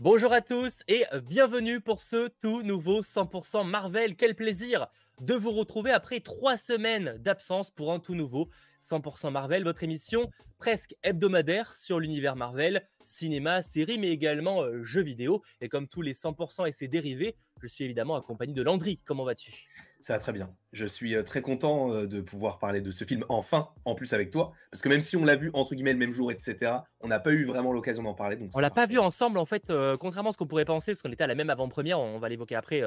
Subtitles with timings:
[0.00, 4.16] Bonjour à tous et bienvenue pour ce tout nouveau 100% Marvel.
[4.16, 4.88] Quel plaisir
[5.20, 8.50] de vous retrouver après trois semaines d'absence pour un tout nouveau
[8.84, 15.04] 100% Marvel, votre émission presque hebdomadaire sur l'univers Marvel, cinéma, série, mais également euh, jeux
[15.04, 15.42] vidéo.
[15.60, 18.98] Et comme tous les 100% et ses dérivés, je suis évidemment accompagné de Landry.
[19.04, 19.68] Comment vas-tu?
[20.04, 20.54] Ça va très bien.
[20.74, 24.12] Je suis euh, très content euh, de pouvoir parler de ce film enfin, en plus
[24.12, 26.72] avec toi, parce que même si on l'a vu entre guillemets le même jour, etc.,
[27.00, 28.36] on n'a pas eu vraiment l'occasion d'en parler.
[28.36, 30.92] Donc on l'a pas vu ensemble en fait, euh, contrairement à ce qu'on pourrait penser,
[30.92, 32.82] parce qu'on était à la même avant-première, on va l'évoquer après,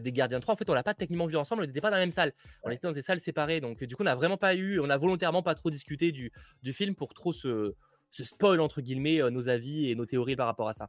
[0.00, 0.54] des Gardiens 3.
[0.54, 2.32] En fait, on l'a pas techniquement vu ensemble, on n'était pas dans la même salle,
[2.64, 4.90] on était dans des salles séparées, donc du coup, on n'a vraiment pas eu, on
[4.90, 6.32] a volontairement pas trop discuté du,
[6.64, 7.76] du film pour trop se,
[8.10, 10.88] se spoil entre guillemets nos avis et nos théories par rapport à ça.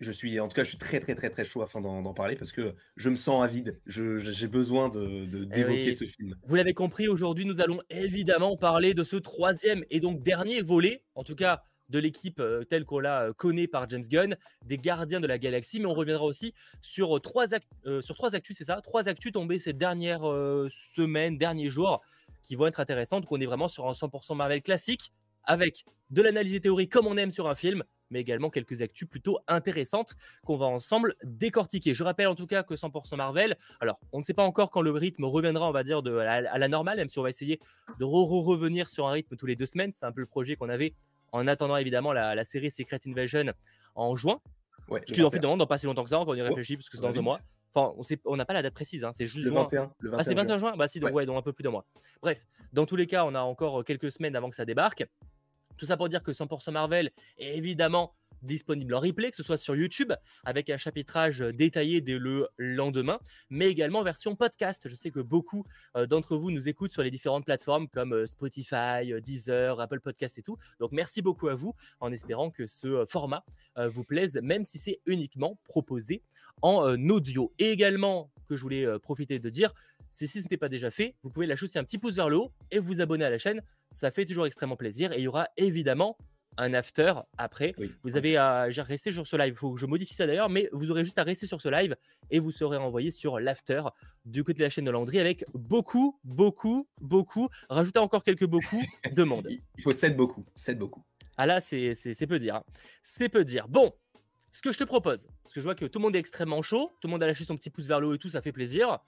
[0.00, 2.36] Je suis, en tout cas, je suis très, très, très, très chaud afin d'en parler
[2.36, 3.80] parce que je me sens avide.
[3.86, 6.36] J'ai besoin de eh d'évoquer ce film.
[6.44, 11.02] Vous l'avez compris, aujourd'hui, nous allons évidemment parler de ce troisième et donc dernier volet,
[11.14, 14.78] en tout cas de l'équipe euh, telle qu'on la euh, connaît par James Gunn, des
[14.78, 17.46] Gardiens de la Galaxie, mais on reviendra aussi sur trois,
[17.86, 18.80] euh, sur trois actus, c'est ça?
[18.80, 20.24] Trois actus tombées ces dernières
[20.94, 22.02] semaines, derniers jours,
[22.42, 23.26] qui vont être intéressantes.
[23.26, 25.12] qu'on est vraiment sur un 100% Marvel classique,
[25.44, 29.38] avec de l'analyse théorique comme on aime sur un film, mais également quelques actus plutôt
[29.48, 31.94] intéressantes qu'on va ensemble décortiquer.
[31.94, 34.82] Je rappelle en tout cas que 100% Marvel, alors on ne sait pas encore quand
[34.82, 37.60] le rythme reviendra, on va dire, de, à, la, normale, même si on va essayer
[37.98, 39.92] de revenir sur un rythme tous les deux semaines.
[39.94, 40.94] C'est un peu le projet qu'on avait
[41.32, 43.52] en attendant évidemment la, série Secret Invasion
[43.94, 44.40] en juin.
[44.88, 46.76] Ouais, ce qui en fait demande dans pas si longtemps que ça, on y réfléchit
[46.76, 47.40] parce que c'est dans un mois.
[47.74, 49.92] Enfin, on n'a pas la date précise, hein, c'est juste le 21.
[50.16, 51.26] ah, c'est 21 juin, Bah si, donc, ouais.
[51.26, 51.84] donc un peu plus d'un mois.
[52.22, 55.04] Bref, dans tous les cas, on a encore quelques semaines avant que ça débarque.
[55.76, 59.56] Tout ça pour dire que 100% Marvel est évidemment disponible en replay, que ce soit
[59.56, 60.12] sur YouTube
[60.44, 63.18] avec un chapitrage détaillé dès le lendemain,
[63.50, 64.88] mais également en version podcast.
[64.88, 65.64] Je sais que beaucoup
[65.96, 70.00] euh, d'entre vous nous écoutent sur les différentes plateformes comme euh, Spotify, euh, Deezer, Apple
[70.00, 70.56] Podcast et tout.
[70.80, 73.44] Donc merci beaucoup à vous en espérant que ce format
[73.76, 76.22] vous plaise, même si c'est uniquement proposé
[76.62, 77.52] en audio.
[77.58, 79.74] Et également, que je voulais profiter de dire,
[80.10, 82.28] c'est si ce n'était pas déjà fait, vous pouvez lâcher aussi un petit pouce vers
[82.28, 83.62] le haut et vous abonner à la chaîne.
[83.90, 85.12] Ça fait toujours extrêmement plaisir.
[85.12, 86.16] Et il y aura évidemment
[86.58, 87.74] un after après.
[88.02, 89.54] Vous avez à rester sur ce live.
[89.54, 91.68] Il faut que je modifie ça d'ailleurs, mais vous aurez juste à rester sur ce
[91.68, 91.96] live
[92.30, 93.82] et vous serez envoyé sur l'after
[94.24, 97.48] du côté de la chaîne de Landry avec beaucoup, beaucoup, beaucoup.
[97.68, 98.82] Rajoutez encore quelques beaucoup
[99.12, 99.48] de monde.
[99.50, 100.44] Il faut 7 beaucoup.
[100.54, 101.04] 7 beaucoup.
[101.36, 101.94] Ah là, c'est
[102.26, 102.56] peu dire.
[102.56, 102.64] Hein.
[103.02, 103.68] C'est peu dire.
[103.68, 103.92] Bon,
[104.52, 106.62] ce que je te propose, parce que je vois que tout le monde est extrêmement
[106.62, 108.40] chaud, tout le monde a lâché son petit pouce vers le haut et tout, ça
[108.40, 109.00] fait plaisir,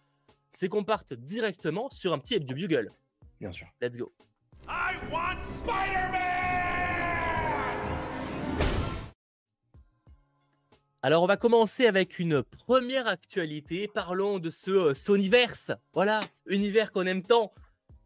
[0.51, 2.91] c'est qu'on parte directement sur un petit Hebdo Bugle.
[3.41, 3.67] Bien sûr.
[3.81, 4.13] Let's go.
[4.69, 6.39] I want Spider-Man!
[11.01, 13.87] Alors, on va commencer avec une première actualité.
[13.87, 15.71] Parlons de ce euh, Sonyverse.
[15.93, 17.53] Voilà, univers qu'on aime tant.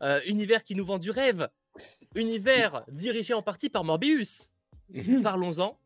[0.03, 1.49] Euh, univers qui nous vend du rêve.
[2.15, 4.51] Univers dirigé en partie par Morbius.
[4.91, 5.23] Mhm.
[5.23, 5.79] Parlons-en.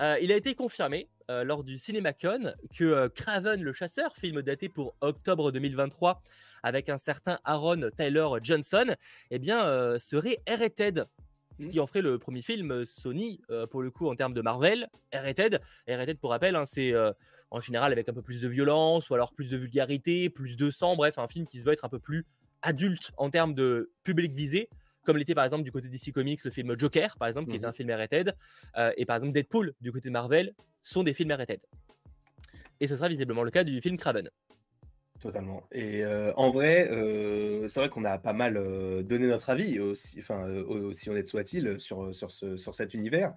[0.00, 1.08] Euh, il a été confirmé
[1.44, 6.22] lors du CinemaCon que Craven le chasseur, film daté pour octobre 2023
[6.62, 8.94] avec un certain Aaron Tyler Johnson,
[9.30, 11.06] eh bien, serait arrêted
[11.60, 14.34] ce qui en ferait le premier film euh, Sony, euh, pour le coup, en termes
[14.34, 15.60] de Marvel, R-Rated.
[15.88, 17.12] R-Rated, pour rappel, hein, c'est euh,
[17.50, 20.70] en général avec un peu plus de violence, ou alors plus de vulgarité, plus de
[20.70, 22.24] sang, bref, un film qui se veut être un peu plus
[22.62, 24.68] adulte en termes de public visé,
[25.04, 27.60] comme l'était par exemple du côté DC Comics le film Joker, par exemple, qui est
[27.60, 27.66] mhm.
[27.66, 28.34] un film R-Rated,
[28.96, 31.60] et par exemple Deadpool du côté de Marvel, sont des films R-Rated.
[32.80, 34.30] Et ce sera visiblement le cas du film Craven.
[35.20, 35.64] Totalement.
[35.70, 39.78] Et euh, en vrai, euh, c'est vrai qu'on a pas mal euh, donné notre avis,
[39.78, 43.34] aussi, enfin, aussi honnête soit-il, sur, sur, ce, sur cet univers.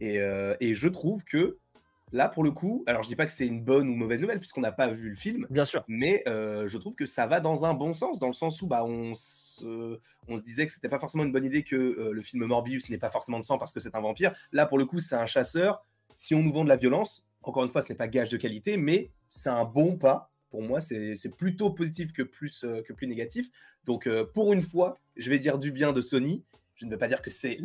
[0.00, 0.18] Et,
[0.60, 1.56] et, je trouve que
[2.12, 4.38] là, pour le coup, alors je dis pas que c'est une bonne ou mauvaise nouvelle,
[4.38, 5.46] puisqu'on n'a pas vu le film.
[5.48, 5.84] Bien sûr.
[5.88, 8.84] Mais je trouve que ça va dans un bon sens, dans le sens où bah,
[8.84, 9.98] on, se,
[10.28, 12.98] on se disait que c'était pas forcément une bonne idée que le film Morbius n'ait
[12.98, 14.34] pas forcément de sang parce que c'est un vampire.
[14.52, 15.82] Là, pour le coup, c'est un chasseur.
[16.16, 18.38] Si on nous vend de la violence, encore une fois, ce n'est pas gage de
[18.38, 22.94] qualité, mais c'est un bon pas pour moi, c'est plutôt positif que plus, euh, que
[22.94, 23.48] plus négatif.
[23.84, 26.42] Donc, euh, pour une fois, je vais dire du bien de Sony.
[26.74, 27.58] Je ne veux pas dire que c'est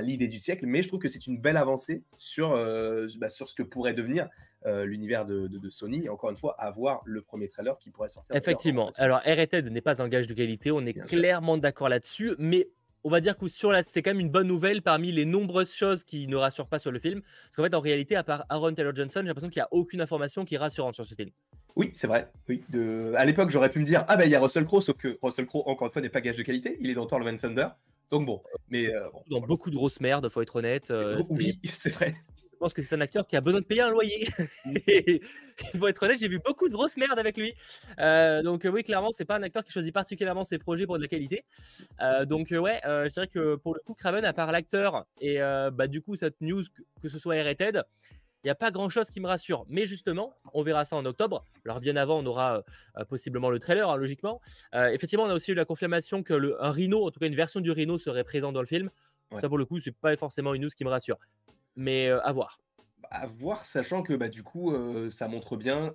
[0.00, 3.48] l'idée du siècle, mais je trouve que c'est une belle avancée sur, euh, bah, sur
[3.48, 4.30] ce que pourrait devenir
[4.64, 6.06] l'univers de, de, Sony.
[6.06, 8.34] Et encore une fois, avoir le premier trailer qui pourrait sortir.
[8.34, 8.88] Effectivement.
[8.96, 12.70] Alors, R&D n'est pas un gage de qualité, on est clairement d'accord là-dessus, mais
[13.04, 15.72] on va dire que sur la, c'est quand même une bonne nouvelle parmi les nombreuses
[15.72, 17.20] choses qui ne rassurent pas sur le film.
[17.20, 19.68] Parce qu'en fait, en réalité, à part Aaron Taylor Johnson, j'ai l'impression qu'il n'y a
[19.70, 21.30] aucune information qui est rassurante sur ce film.
[21.76, 22.30] Oui, c'est vrai.
[22.48, 22.62] Oui.
[22.70, 23.12] De...
[23.16, 25.18] À l'époque, j'aurais pu me dire ah ben il y a Russell Crowe, sauf que
[25.22, 26.76] Russell Crowe encore une fois n'est pas gage de qualité.
[26.80, 27.68] Il est dans Thor Love and Thunder.
[28.10, 30.90] Donc bon, mais euh, dans beaucoup de grosses merdes, faut être honnête.
[30.90, 32.14] Euh, oui, c'est vrai.
[32.64, 34.26] Pense que c'est un acteur qui a besoin de payer un loyer.
[34.64, 35.20] il
[35.78, 37.52] faut être honnête, j'ai vu beaucoup de grosses merdes avec lui.
[37.98, 41.02] Euh, donc oui, clairement, c'est pas un acteur qui choisit particulièrement ses projets pour de
[41.02, 41.44] la qualité.
[42.24, 46.00] donc ouais, je dirais que pour le coup, Craven, à part l'acteur et bah du
[46.00, 46.62] coup cette news
[47.02, 47.84] que, ce soit R-rated,
[48.44, 49.66] il n'y a pas grand chose qui me rassure.
[49.68, 51.44] Mais justement, on verra ça en octobre.
[51.66, 52.62] Alors, bien avant, on aura
[52.98, 54.40] euh, possiblement le trailer, hein, logiquement.
[54.74, 57.26] Euh, effectivement, on a aussi eu la confirmation que le, un Rhino, en tout cas
[57.26, 58.88] une version du Rhino, serait présent dans le film.
[59.40, 61.18] Ça, pour le coup, c'est pas forcément une news qui me rassure.
[61.76, 62.58] Mais à voir.
[63.10, 64.72] À voir, sachant que bah, du coup,
[65.10, 65.92] ça montre bien,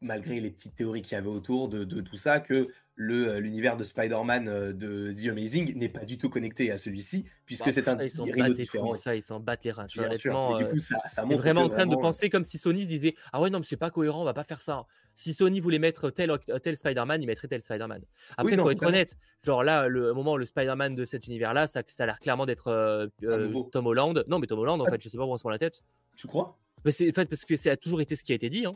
[0.00, 2.68] malgré les petites théories qu'il y avait autour de, de tout ça, que
[3.00, 7.28] euh, l'univers de Spider-Man euh, de The Amazing n'est pas du tout connecté à celui-ci,
[7.46, 8.92] puisque bah, c'est un Rhino différent.
[8.92, 9.86] ça, ils s'en battent les reins.
[9.96, 12.88] Honnêtement, du coup, ça, ça montre vraiment en train de penser comme si Sony se
[12.88, 14.84] disait Ah ouais, non, mais c'est pas cohérent, on va pas faire ça.
[15.18, 16.32] Si Sony voulait mettre tel,
[16.62, 18.02] tel Spider-Man, il mettrait tel Spider-Man.
[18.36, 22.04] Après, faut être honnête, genre là, le moment le Spider-Man de cet univers-là, ça, ça
[22.04, 23.08] a l'air clairement d'être euh,
[23.72, 24.24] Tom Holland.
[24.28, 24.90] Non, mais Tom Holland, en ah.
[24.92, 25.82] fait, je sais pas où on se prend la tête.
[26.14, 26.56] Tu crois?
[26.84, 28.64] Mais c'est en fait parce que ça a toujours été ce qui a été dit.
[28.64, 28.74] Hein.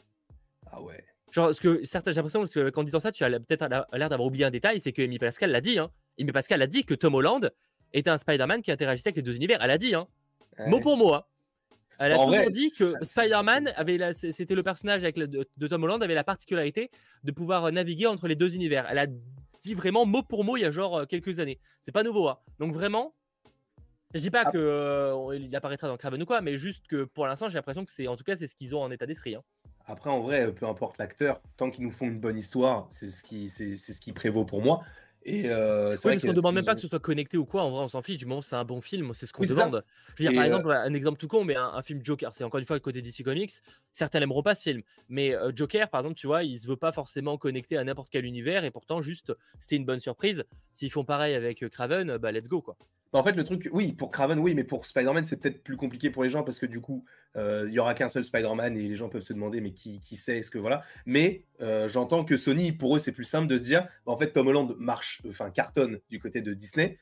[0.72, 1.04] Ah ouais.
[1.30, 4.44] Genre, ce que certains, j'ai l'impression qu'en disant ça, tu as peut-être l'air d'avoir oublié
[4.44, 5.78] un détail, c'est que Amy Pascal l'a dit.
[5.78, 5.92] Hein.
[6.18, 7.52] Amy Pascal l'a dit que Tom Holland
[7.92, 9.60] était un Spider-Man qui interagissait avec les deux univers.
[9.62, 10.08] Elle a dit, hein.
[10.66, 11.14] mot pour mot.
[11.14, 11.22] Hein.
[12.02, 16.14] Elle a toujours dit que Spider-Man avait, c'était le personnage avec de, Tom Holland avait
[16.14, 16.90] la particularité
[17.22, 18.86] de pouvoir naviguer entre les deux univers.
[18.90, 21.60] Elle a dit vraiment mot pour mot il y a genre euh, quelques années.
[21.80, 22.28] C'est pas nouveau.
[22.28, 22.38] Hein.
[22.58, 23.14] Donc vraiment,
[24.14, 24.50] je dis pas ah.
[24.50, 27.84] que euh, il apparaîtra dans Craven ou quoi, mais juste que pour l'instant, j'ai l'impression
[27.84, 29.36] que c'est, en tout cas, c'est ce qu'ils ont en état d'esprit.
[29.36, 29.42] Hein.
[29.86, 33.22] Après, en vrai, peu importe l'acteur, tant qu'ils nous font une bonne histoire, c'est ce
[33.22, 34.82] qui, c'est, ce qui prévaut pour moi.
[35.24, 37.62] Et euh, c'est parce qu'on demande même pas que ce soit connecté ou quoi.
[37.62, 38.18] En vrai, on s'en fiche.
[38.18, 39.84] Du moment c'est un bon film, c'est ce qu'on demande.
[40.16, 42.44] Je veux dire, par exemple, euh, un exemple tout con, mais un, film Joker, c'est
[42.44, 43.52] encore une fois le côté DC Comics.
[43.92, 46.76] Certains n'aimeront pas ce film, mais euh, Joker, par exemple, tu vois, il se veut
[46.76, 50.44] pas forcément connecter à n'importe quel univers, et pourtant, juste, c'était une bonne surprise.
[50.72, 52.76] S'ils font pareil avec Craven, bah let's go quoi.
[53.12, 55.76] Bah, en fait, le truc, oui, pour Craven, oui, mais pour Spider-Man, c'est peut-être plus
[55.76, 57.04] compliqué pour les gens parce que du coup,
[57.36, 60.00] euh, il y aura qu'un seul Spider-Man et les gens peuvent se demander, mais qui,
[60.00, 60.82] qui sait, est-ce que voilà.
[61.04, 64.16] Mais euh, j'entends que Sony, pour eux, c'est plus simple de se dire, bah, en
[64.16, 66.98] fait, Tom Holland marche, enfin, cartonne du côté de Disney.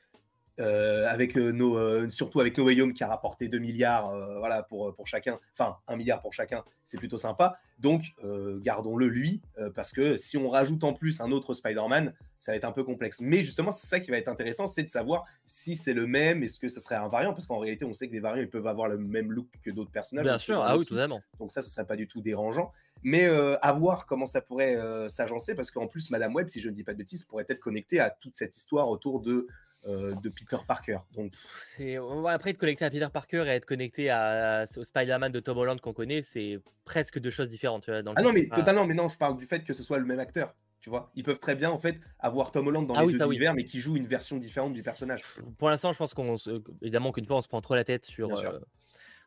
[0.61, 4.93] Euh, avec nos, surtout avec No Way Home qui a rapporté 2 milliards voilà, pour,
[4.95, 7.57] pour chacun, enfin 1 milliard pour chacun, c'est plutôt sympa.
[7.79, 8.13] Donc
[8.61, 9.41] gardons-le lui,
[9.75, 12.83] parce que si on rajoute en plus un autre Spider-Man, ça va être un peu
[12.83, 13.21] complexe.
[13.21, 16.41] Mais justement, c'est ça qui va être intéressant, c'est de savoir si c'est le même,
[16.41, 18.49] est-ce que ce serait un variant, parce qu'en réalité, on sait que des variants, ils
[18.49, 20.25] peuvent avoir le même look que d'autres personnages.
[20.25, 21.21] Bien sûr, ah oui, totalement.
[21.39, 22.73] Donc ça, ce serait pas du tout dérangeant.
[23.03, 26.59] Mais euh, à voir comment ça pourrait euh, s'agencer, parce qu'en plus, Madame Web, si
[26.61, 29.47] je ne dis pas de bêtises, pourrait être connectée à toute cette histoire autour de
[29.87, 30.97] euh, de Peter Parker.
[31.15, 31.97] Donc c'est
[32.27, 35.79] après être connecté à Peter Parker et être connecté à, au Spider-Man de Tom Holland
[35.81, 37.89] qu'on connaît, c'est presque deux choses différentes.
[37.89, 40.19] ah non mais totalement, mais non, je parle du fait que ce soit le même
[40.19, 40.53] acteur.
[40.81, 43.25] Tu vois, ils peuvent très bien en fait avoir Tom Holland dans ah les deux
[43.25, 45.21] univers, mais qui joue une version différente du personnage.
[45.59, 46.35] Pour l'instant, je pense qu'on
[46.81, 48.59] évidemment qu'une fois on se prend trop la tête sur euh,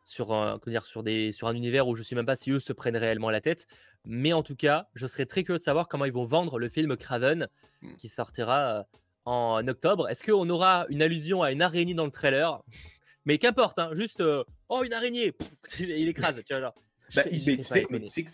[0.03, 2.59] sur un, dire, sur des sur un univers où je sais même pas si eux
[2.59, 3.67] se prennent réellement la tête.
[4.03, 6.67] Mais en tout cas, je serais très curieux de savoir comment ils vont vendre le
[6.67, 7.47] film Craven
[7.81, 7.95] hmm.
[7.95, 8.83] qui sortira euh,
[9.25, 10.07] en octobre.
[10.09, 12.61] Est-ce qu'on aura une allusion à une araignée dans le trailer?
[13.25, 15.33] Mais qu'importe, hein, juste euh, oh une araignée,
[15.79, 16.75] il écrase, tu vois genre.
[17.15, 17.85] Bah, il, c'est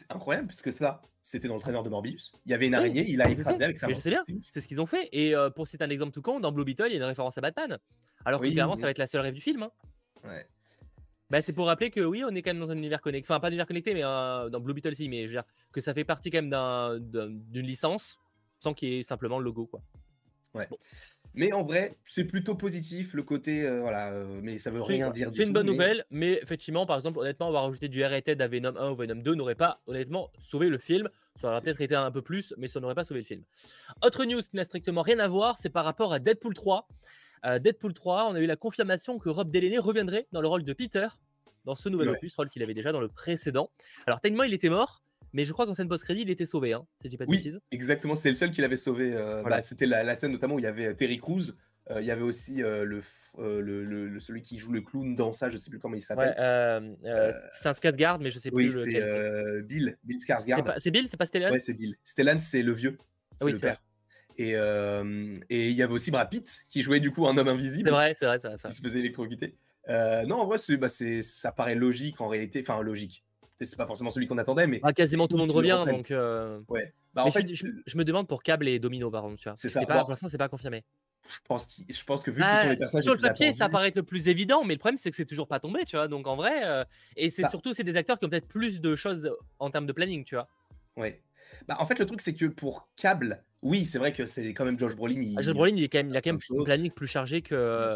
[0.10, 2.34] incroyable parce que ça, c'était dans le traîneur de Morbius.
[2.46, 3.94] Il y avait une araignée, il a écrasé avec sa main.
[3.94, 5.10] Je sais bien, c'est ce qu'ils ont fait.
[5.12, 7.04] Et euh, pour citer un exemple tout con, dans Blue Beetle, il y a une
[7.04, 7.78] référence à Batman.
[8.24, 9.64] Alors que clairement, ça va être la seule rêve du film.
[9.64, 9.72] Hein.
[10.24, 10.46] Ouais.
[11.30, 13.32] Bah, c'est pour rappeler que oui, on est quand même dans un univers connecté.
[13.32, 15.10] Enfin, pas un univers connecté, mais euh, dans Blue Beetle, si.
[15.10, 18.18] Mais je veux dire que ça fait partie quand même d'une licence
[18.60, 19.66] sans qu'il y ait simplement le logo.
[19.66, 19.82] Quoi.
[20.54, 20.68] Ouais.
[21.34, 25.10] Mais en vrai, c'est plutôt positif le côté, euh, voilà, euh, mais ça veut rien
[25.12, 25.30] dire.
[25.34, 28.76] C'est une bonne nouvelle, mais effectivement, par exemple, honnêtement, avoir rajouté du R-rated à Venom
[28.76, 31.10] 1 ou Venom 2 n'aurait pas, honnêtement, sauvé le film.
[31.40, 33.44] Ça aurait peut-être été un peu plus, mais ça n'aurait pas sauvé le film.
[34.04, 36.88] Autre news qui n'a strictement rien à voir, c'est par rapport à Deadpool 3.
[37.46, 40.64] Euh, Deadpool 3, on a eu la confirmation que Rob Delaney reviendrait dans le rôle
[40.64, 41.08] de Peter
[41.64, 43.70] dans ce nouvel opus, rôle qu'il avait déjà dans le précédent.
[44.06, 46.86] Alors, tellement il était mort, mais je crois qu'en scène post-crédit, il était sauvé, hein,
[47.00, 49.14] si je dis pas de oui, Exactement, c'était le seul qui l'avait sauvé.
[49.14, 51.52] Euh, bah, c'était la, scène notamment où il y avait euh, Terry Crews.
[51.90, 53.02] Euh, il y avait aussi le,
[53.38, 56.36] le, celui qui joue le clown dans ça, je sais plus comment il s'appelle.
[57.52, 59.62] c'est un Skarsgård, mais je sais plus lequel c'est.
[59.64, 60.74] Bill, Bill Skarsgård.
[60.78, 61.52] C'est Bill, c'est pas Stellan?
[61.52, 61.96] Ouais, c'est Bill.
[62.04, 62.98] Stellan, c'est le vieux.
[63.40, 63.82] C'est oui, le père.
[64.38, 67.90] Et, et il y avait aussi Brad Pitt qui jouait du coup un homme invisible.
[67.90, 68.70] C'est vrai, c'est vrai, ça, ça.
[68.70, 69.56] Qui se faisait électrocuter.
[69.88, 72.64] non, en vrai, bah, ça paraît logique en réalité.
[72.66, 73.24] Enfin, logique
[73.66, 76.12] c'est pas forcément celui qu'on attendait, mais ah, quasiment tout le monde revient, donc.
[76.12, 76.94] Euh, ouais.
[77.14, 79.86] Bah, en fait, je, me demande pour Cable et Domino, par exemple, C'est ça.
[79.86, 80.84] Pas, pour l'instant, c'est pas confirmé.
[81.30, 83.90] Je pense, je pense que vu que ah, les personnages sur le papier, ça paraît
[83.90, 86.08] être le plus évident, mais le problème c'est que c'est toujours pas tombé, tu vois.
[86.08, 86.84] Donc en vrai, euh,
[87.16, 89.86] et c'est bah surtout c'est des acteurs qui ont peut-être plus de choses en termes
[89.86, 90.48] de planning, tu vois.
[90.98, 91.22] Ouais.
[91.68, 94.66] Bah, en fait, le truc c'est que pour Cable, oui, c'est vrai que c'est quand
[94.66, 95.22] même Josh Brolin.
[95.22, 95.36] Il...
[95.38, 97.44] Ah, Josh Brolin, il, est quand même, il a quand même un planning plus chargé
[97.44, 97.90] que.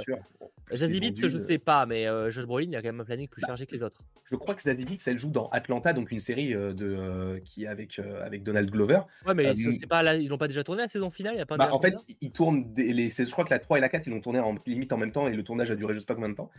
[0.70, 3.42] Beetz, je sais pas, mais Josh Brolin, il y a quand même un planning plus
[3.42, 3.98] bah, chargé que les autres.
[4.26, 7.68] Je crois que Zazie Beetz, elle joue dans Atlanta, donc une série de, qui est
[7.68, 9.02] avec, avec Donald Glover.
[9.26, 11.36] Ouais, mais c'est pas là, ils n'ont pas déjà tourné la saison finale?
[11.36, 13.82] Y a pas bah, En fait, ils tournent, les, je crois que la 3 et
[13.82, 15.94] la 4, ils l'ont tourné en limite en même temps, et le tournage a duré
[15.94, 16.50] je sais pas combien de temps.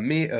[0.00, 0.30] mais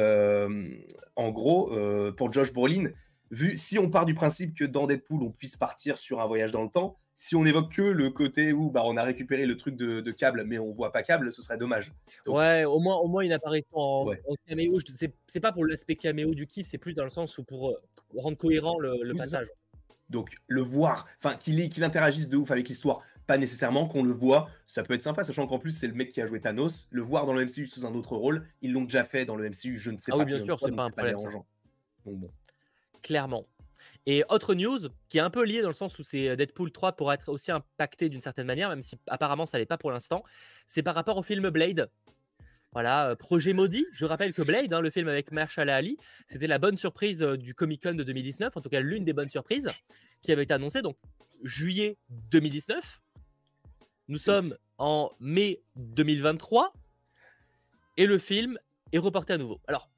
[1.16, 1.72] en gros,
[2.16, 2.90] pour Josh Brolin,
[3.32, 6.52] vu si on part du principe que dans Deadpool, on puisse partir sur un voyage
[6.52, 9.56] dans le temps, si on évoque que le côté où bah, on a récupéré le
[9.56, 11.92] truc de, câble, mais on voit pas câble, ce serait dommage.
[12.26, 14.14] ouais, au moins, au moins une apparition en,
[14.48, 14.78] caméo.
[15.26, 17.82] C'est pas pour l'aspect caméo du kiff, c'est plus dans le sens où pour euh,
[18.16, 19.46] rendre cohérent le, passage.
[20.10, 24.50] Donc le voir, enfin qu'il interagisse de ouf avec l'histoire, pas nécessairement qu'on le voit,
[24.66, 26.88] ça peut être sympa, sachant qu'en plus c'est le mec qui a joué Thanos.
[26.90, 29.48] Le voir dans le MCU sous un autre rôle, ils l'ont déjà fait dans le
[29.48, 30.24] MCU, je ne sais ah pas.
[30.24, 31.16] Oui, bien sûr, c'est pas un problème.
[32.04, 32.30] bon.
[33.02, 33.46] Clairement.
[34.06, 36.72] Et autre news qui est un peu liée dans le sens où c'est euh, Deadpool
[36.72, 39.92] 3 pour être aussi impacté d'une certaine manière, même si apparemment ça l'est pas pour
[39.92, 40.24] l'instant,
[40.66, 41.88] c'est par rapport au film Blade.
[42.72, 43.86] Voilà, euh, projet maudit.
[43.92, 47.36] Je rappelle que Blade, hein, le film avec Marshall Ali, c'était la bonne surprise euh,
[47.36, 49.68] du Comic Con de 2019, en tout cas l'une des bonnes surprises
[50.22, 50.82] qui avait été annoncée.
[50.82, 50.96] Donc
[51.44, 53.00] juillet 2019.
[54.08, 56.72] Nous sommes en mai 2023
[57.98, 58.58] et le film
[58.92, 59.60] est reporté à nouveau.
[59.68, 59.90] Alors,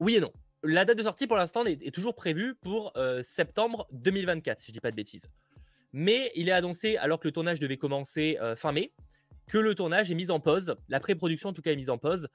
[0.00, 3.86] oui et non la date de sortie pour l'instant est, toujours prévue pour euh, septembre
[3.92, 5.28] 2024, si je dis pas de bêtises.
[5.92, 8.92] Mais il est annoncé, alors que le tournage devait commencer euh, fin mai,
[9.48, 11.98] que le tournage est mis en pause, la pré-production en tout cas est mise en
[11.98, 12.28] pause,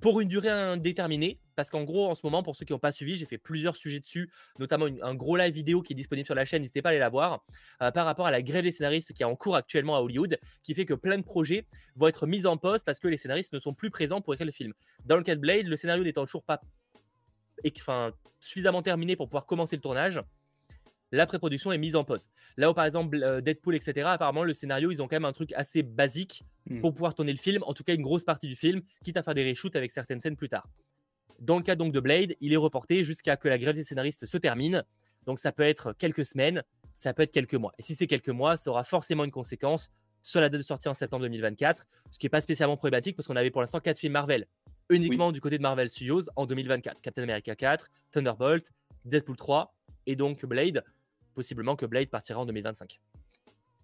[0.00, 1.40] pour une durée indéterminée.
[1.56, 3.74] Parce qu'en gros, en ce moment, pour ceux qui n'ont pas suivi, j'ai fait plusieurs
[3.74, 6.90] sujets dessus, notamment un gros live vidéo qui est disponible sur la chaîne, n'hésitez pas
[6.90, 7.44] à aller la voir,
[7.82, 10.38] euh, par rapport à la grève des scénaristes qui est en cours actuellement à Hollywood,
[10.62, 11.64] qui fait que plein de projets
[11.96, 14.46] vont être mis en pause parce que les scénaristes ne sont plus présents pour écrire
[14.46, 14.72] le film.
[15.04, 16.60] Dans le cas de Blade, le scénario n'étant toujours pas
[17.78, 20.22] enfin, suffisamment terminé pour pouvoir commencer le tournage,
[21.12, 22.30] la pré-production est mise en pause.
[22.56, 25.32] Là où par exemple euh, Deadpool, etc., apparemment le scénario, ils ont quand même un
[25.32, 26.80] truc assez basique hmm.
[26.80, 29.22] pour pouvoir tourner le film, en tout cas une grosse partie du film, quitte à
[29.22, 30.68] faire des reshoots avec certaines scènes plus tard.
[31.38, 34.26] Dans le cas donc de Blade, il est reporté jusqu'à que la grève des scénaristes
[34.26, 34.84] se termine.
[35.24, 37.72] Donc ça peut être quelques semaines, ça peut être quelques mois.
[37.78, 40.88] Et si c'est quelques mois, ça aura forcément une conséquence sur la date de sortie
[40.88, 43.98] en septembre 2024, ce qui n'est pas spécialement problématique parce qu'on avait pour l'instant quatre
[43.98, 44.46] films Marvel
[44.90, 47.00] uniquement du côté de Marvel Studios en 2024.
[47.00, 48.70] Captain America 4, Thunderbolt,
[49.04, 49.74] Deadpool 3
[50.06, 50.84] et donc Blade.
[51.34, 53.00] Possiblement que Blade partira en 2025.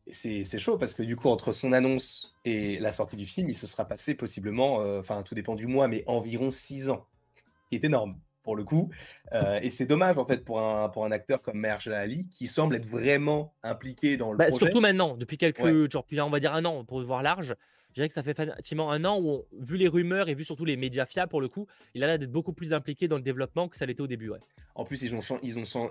[0.08, 3.56] C'est chaud parce que du coup, entre son annonce et la sortie du film, il
[3.56, 7.06] se sera passé possiblement, euh, enfin tout dépend du mois, mais environ 6 ans.
[7.36, 8.90] Ce qui est énorme pour le coup.
[9.32, 12.46] Euh, et c'est dommage en fait pour un, pour un acteur comme Mahershala Ali qui
[12.46, 14.66] semble être vraiment impliqué dans le bah, projet.
[14.66, 17.54] Surtout maintenant, depuis quelques jours, puis on va dire un an pour voir large
[17.94, 20.64] je dirais que ça fait effectivement un an où, vu les rumeurs et vu surtout
[20.64, 23.22] les médias fiables pour le coup, il a l'air d'être beaucoup plus impliqué dans le
[23.22, 24.30] développement que ça l'était au début.
[24.30, 24.40] Ouais.
[24.74, 25.90] En plus, ils ont, ils ont,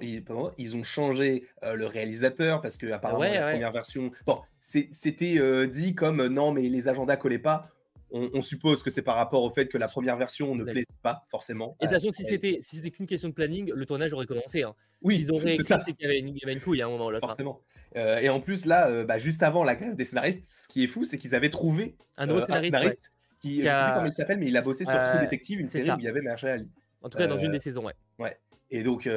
[0.57, 5.65] ils, ont changé euh, le réalisateur parce que apparemment la première version, bon, c'était euh,
[5.65, 7.69] dit comme euh, non, mais les agendas collaient pas.
[8.15, 11.25] On, suppose que c'est par rapport au fait que la première version ne plaisait pas
[11.31, 11.75] forcément.
[11.81, 14.27] Et de toute façon, si c'était si c'était qu'une question de planning, le tournage aurait
[14.27, 14.61] commencé.
[14.61, 14.75] Hein.
[15.01, 17.09] Oui, ils auraient c'est qu'il y, avait une, y avait une couille à un moment.
[17.09, 17.59] Là, forcément.
[17.95, 20.83] Euh, et en plus, là, euh, bah, juste avant la grève des scénaristes, ce qui
[20.83, 24.05] est fou, c'est qu'ils avaient trouvé un nouveau euh, scénariste, qui, je sais plus comment
[24.05, 26.21] il s'appelle, mais il a bossé sur True Detective, une série où il y avait
[26.21, 26.71] Marshall Ali.
[27.01, 27.93] En tout cas, dans une des saisons, ouais.
[28.19, 28.37] Ouais.
[28.71, 29.07] Et donc,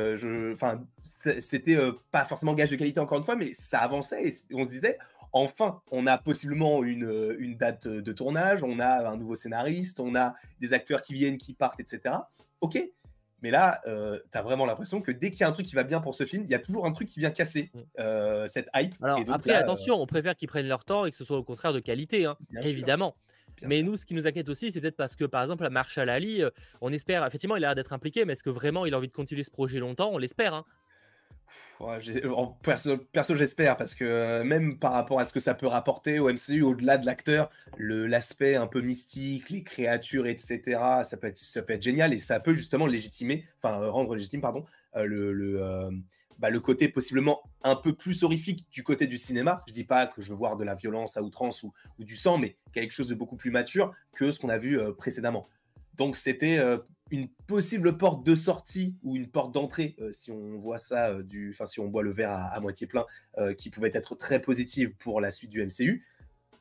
[0.53, 0.85] enfin,
[1.39, 1.79] c'était
[2.11, 4.99] pas forcément gage de qualité encore une fois, mais ça avançait et on se disait,
[5.33, 10.15] enfin, on a possiblement une, une, date de tournage, on a un nouveau scénariste, on
[10.15, 12.17] a des acteurs qui viennent, qui partent, etc.
[12.61, 12.79] Ok,
[13.43, 15.75] mais là, euh, tu as vraiment l'impression que dès qu'il y a un truc qui
[15.75, 17.81] va bien pour ce film, il y a toujours un truc qui vient casser mm.
[17.99, 18.95] euh, cette hype.
[19.03, 21.45] Alors, après, euh, attention, on préfère qu'ils prennent leur temps et que ce soit au
[21.45, 23.15] contraire de qualité, hein, évidemment.
[23.63, 26.09] mais nous, ce qui nous inquiète aussi, c'est peut-être parce que, par exemple, à Marshall
[26.09, 26.43] Ali,
[26.81, 29.09] on espère, effectivement, il a l'air d'être impliqué, mais est-ce que vraiment il a envie
[29.09, 30.11] de continuer ce projet longtemps?
[30.13, 30.55] On l'espère.
[30.55, 30.65] Hein.
[32.63, 36.31] Perso, j'espère, parce que euh, même par rapport à ce que ça peut rapporter au
[36.31, 41.63] MCU, au-delà de l'acteur, l'aspect un peu mystique, les créatures, etc., ça peut, être, ça
[41.63, 44.65] peut être génial et ça peut justement légitimer, enfin euh, rendre légitime, pardon,
[44.97, 45.91] euh, le, le,
[46.39, 49.61] bah, le, côté possiblement un peu plus horrifique du côté du cinéma.
[49.67, 52.17] Je dis pas que je veux voir de la violence à outrance ou, ou du
[52.17, 55.47] sang, mais quelque chose de beaucoup plus mature que ce qu'on a vu précédemment.
[55.95, 56.59] Donc c'était
[57.11, 61.23] une possible porte de sortie ou une porte d'entrée, euh, si on voit ça euh,
[61.23, 63.07] du, enfin si on boit le verre à, moitié plein,
[63.39, 66.05] euh, qui pouvait être très positive pour la suite du MCU.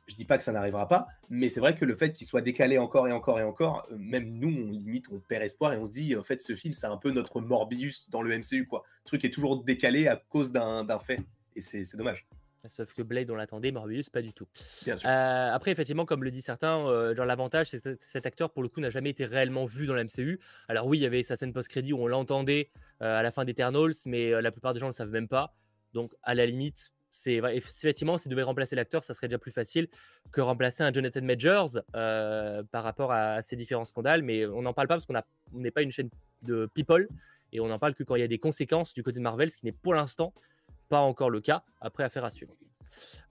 [0.06, 2.40] Je dis pas que ça n'arrivera pas, mais c'est vrai que le fait qu'il soit
[2.40, 5.86] décalé encore et encore et encore, même nous, on limite, on perd espoir et on
[5.86, 8.84] se dit, en fait, ce film, c'est un peu notre Morbius dans le MCU, quoi.
[9.04, 11.18] Le truc est toujours décalé à cause d'un fait,
[11.56, 12.24] et c'est dommage.
[12.68, 14.46] Sauf que Blade, on l'attendait, Morbius, pas du tout.
[14.88, 18.68] Euh, après, effectivement, comme le dit certains, euh, l'avantage, c'est que cet acteur, pour le
[18.68, 20.40] coup, n'a jamais été réellement vu dans la MCU.
[20.68, 22.70] Alors oui, il y avait sa scène post-crédit où on l'entendait
[23.02, 25.54] euh, à la fin d'Eternals, mais la plupart des gens ne le savent même pas.
[25.92, 29.88] Donc, à la limite, c'est effectivement, s'il devait remplacer l'acteur, ça serait déjà plus facile
[30.32, 34.22] que remplacer un Jonathan Majors par rapport à, ces différents scandales.
[34.22, 35.14] Mais on n'en parle pas parce qu'on
[35.52, 36.10] n'est pas une chaîne
[36.42, 37.08] de people
[37.52, 39.50] et on n'en parle que quand il y a des conséquences du côté de Marvel,
[39.50, 40.32] ce qui n'est pour l'instant
[40.88, 41.62] pas encore le cas.
[41.80, 42.54] Après, affaire à suivre.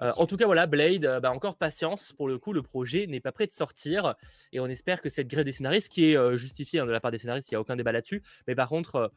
[0.02, 2.14] Euh, en tout cas, voilà, Blade, euh, bah, encore patience.
[2.14, 4.16] Pour le coup, le projet n'est pas prêt de sortir.
[4.52, 7.00] Et on espère que cette grève des scénaristes, qui est euh, justifiée hein, de la
[7.00, 9.12] part des scénaristes, il n'y a aucun débat là-dessus, mais par contre,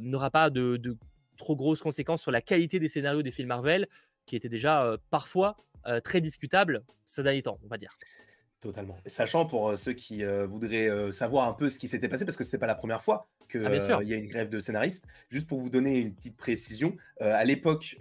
[0.00, 0.80] n'aura pas de,
[1.36, 3.88] trop grosses conséquences sur la qualité des scénarios des films Marvel,
[4.26, 5.56] qui étaient déjà parfois
[6.04, 7.96] très discutables ces derniers temps, on va dire.
[8.60, 8.96] Totalement.
[9.06, 12.50] Sachant pour ceux qui voudraient savoir un peu ce qui s'était passé, parce que ce
[12.50, 15.60] n'était pas la première fois qu'il ah, y a une grève de scénaristes, juste pour
[15.60, 17.96] vous donner une petite précision, à l'époque,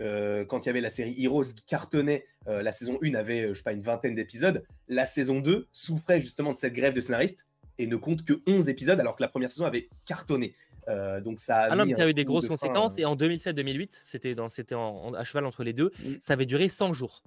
[0.47, 3.63] quand il y avait la série Heroes qui cartonnait, la saison 1 avait, je sais
[3.63, 7.45] pas, une vingtaine d'épisodes, la saison 2 souffrait justement de cette grève de scénaristes
[7.77, 10.55] et ne compte que 11 épisodes, alors que la première saison avait cartonné.
[11.23, 12.97] donc ça a ah non, mais ça a eu des grosses conséquences.
[12.97, 16.13] Et en 2007-2008, c'était à cheval entre les deux, mmh.
[16.19, 17.23] ça avait duré 100 jours.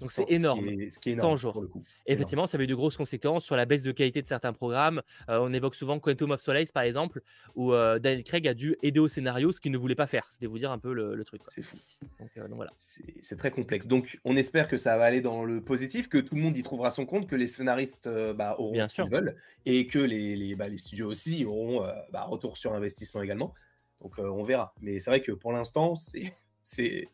[0.00, 0.68] Donc c'est énorme.
[0.90, 1.64] Ce qui est, énorme 100 jours.
[2.06, 5.02] effectivement, ça avait eu de grosses conséquences sur la baisse de qualité de certains programmes.
[5.28, 7.22] Euh, on évoque souvent Quantum of Solace, par exemple,
[7.54, 10.26] où euh, Daniel Craig a dû aider au scénario ce qu'il ne voulait pas faire.
[10.30, 11.42] C'était vous dire un peu le, truc.
[11.48, 11.76] C'est fou.
[12.20, 12.72] Euh, voilà.
[12.78, 13.86] C'est très complexe.
[13.86, 16.62] Donc on espère que ça va aller dans le positif, que tout le monde y
[16.62, 19.36] trouvera son compte, que les scénaristes bah, auront ce qu'ils veulent
[19.66, 23.54] et que les, les, bah, les, studios aussi auront bah, retour sur investissement également.
[24.00, 24.74] Donc on verra.
[24.80, 27.06] Mais c'est vrai que pour l'instant, c'est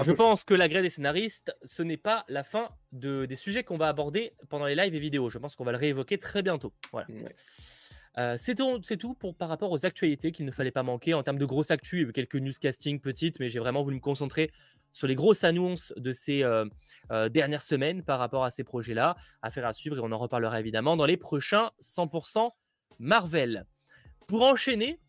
[0.00, 3.62] je pense que la grève des scénaristes, ce n'est pas la fin de, des sujets
[3.64, 5.28] qu'on va aborder pendant les lives et vidéos.
[5.28, 6.72] Je pense qu'on va le réévoquer très bientôt.
[6.92, 7.06] Voilà.
[8.18, 11.14] Euh, c'est tout, pour, par rapport aux actualités qu'il ne fallait pas manquer.
[11.14, 13.82] En termes de grosses actus, il y a eu quelques newscasting petites, mais j'ai vraiment
[13.82, 14.50] voulu me concentrer
[14.92, 16.66] sur les grosses annonces de ces euh,
[17.10, 19.16] euh, dernières semaines par rapport à ces projets-là.
[19.40, 22.50] Affaire à suivre et on en reparlera évidemment dans les prochains 100%
[22.98, 23.66] Marvel.
[24.28, 25.00] Pour enchaîner,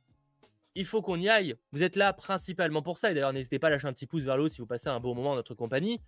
[0.76, 1.56] il faut qu'on y aille.
[1.72, 3.12] Vous êtes là principalement pour ça.
[3.12, 4.90] Et d'ailleurs, n'hésitez pas à lâcher un petit pouce vers le haut si vous passez
[4.90, 6.02] un bon moment dans notre compagnie.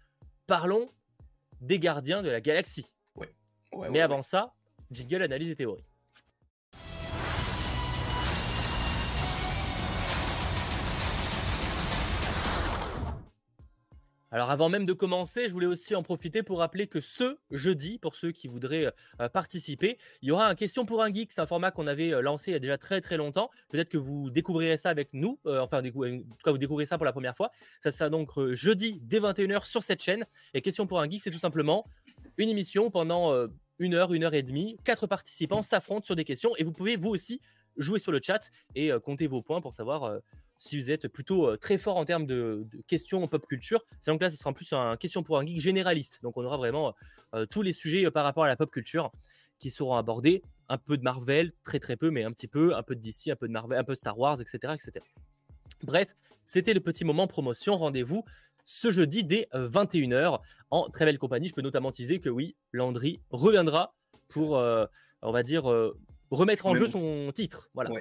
[0.47, 0.87] Parlons
[1.61, 2.91] des gardiens de la galaxie.
[3.15, 3.89] Ouais.
[3.91, 4.53] Mais avant ça,
[4.91, 5.83] jingle, analyse et théorie.
[14.35, 17.97] Alors avant même de commencer, je voulais aussi en profiter pour rappeler que ce jeudi,
[17.99, 21.31] pour ceux qui voudraient euh, participer, il y aura un question pour un geek.
[21.31, 23.49] C'est un format qu'on avait euh, lancé il y a déjà très très longtemps.
[23.69, 25.39] Peut-être que vous découvrirez ça avec nous.
[25.45, 27.49] Euh, enfin, en tout cas, vous découvrez ça pour la première fois.
[27.79, 30.25] Ça sera donc jeudi dès 21h sur cette chaîne.
[30.53, 31.85] Et question pour un geek, c'est tout simplement
[32.37, 33.33] une émission pendant
[33.79, 34.75] une heure, une heure et demie.
[34.83, 37.39] Quatre participants s'affrontent sur des questions et vous pouvez vous aussi
[37.77, 40.19] jouer sur le chat et compter vos points pour savoir
[40.59, 43.83] si vous êtes plutôt très fort en termes de, questions en pop culture.
[43.99, 46.19] C'est donc là, ce sera en plus un question pour un geek généraliste.
[46.23, 46.93] Donc, on aura vraiment
[47.49, 49.11] tous les sujets par rapport à la pop culture
[49.59, 50.43] qui seront abordés.
[50.67, 53.27] Un peu de Marvel, très très peu, mais un petit peu, un peu de DC,
[53.27, 54.73] un peu de Marvel, un peu Star Wars, etc.
[54.73, 55.05] etc.
[55.83, 56.07] Bref,
[56.43, 57.77] c'était le petit moment promotion.
[57.77, 58.23] Rendez-vous
[58.65, 60.39] ce jeudi dès 21h
[60.71, 61.49] en très belle compagnie.
[61.49, 63.93] Je peux notamment teaser que oui, Landry reviendra
[64.27, 65.65] pour, on va dire,
[66.31, 67.69] remettre en jeu son titre.
[67.73, 67.91] Voilà.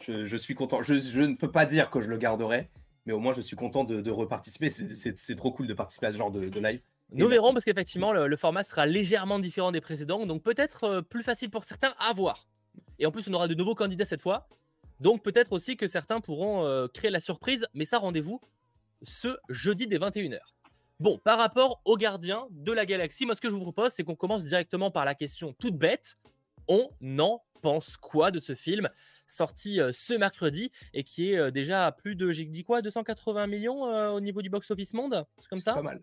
[0.00, 0.82] Je, suis content.
[0.82, 2.70] Je, ne peux pas dire que je le garderai,
[3.06, 4.70] mais au moins je suis content de, reparticiper.
[4.70, 6.80] C'est trop cool de participer à ce genre de, live.
[7.12, 11.22] Nous verrons parce qu'effectivement le, format sera légèrement différent des précédents, donc peut-être euh, plus
[11.22, 12.46] facile pour certains à voir.
[12.98, 14.48] Et en plus on aura de nouveaux candidats cette fois,
[15.00, 18.40] donc peut-être aussi que certains pourront euh, créer la surprise, mais ça rendez-vous
[19.02, 20.38] ce jeudi dès 21h.
[21.00, 24.04] Bon, par rapport aux gardiens de la galaxie, moi ce que je vous propose c'est
[24.04, 26.16] qu'on commence directement par la question toute bête.
[26.68, 28.88] On en pense quoi de ce film?
[29.30, 33.82] Sorti ce mercredi et qui est déjà à plus de, j'ai dit quoi, 280 millions
[34.12, 35.74] au niveau du box-office monde C'est comme ça?
[35.74, 36.00] pas mal.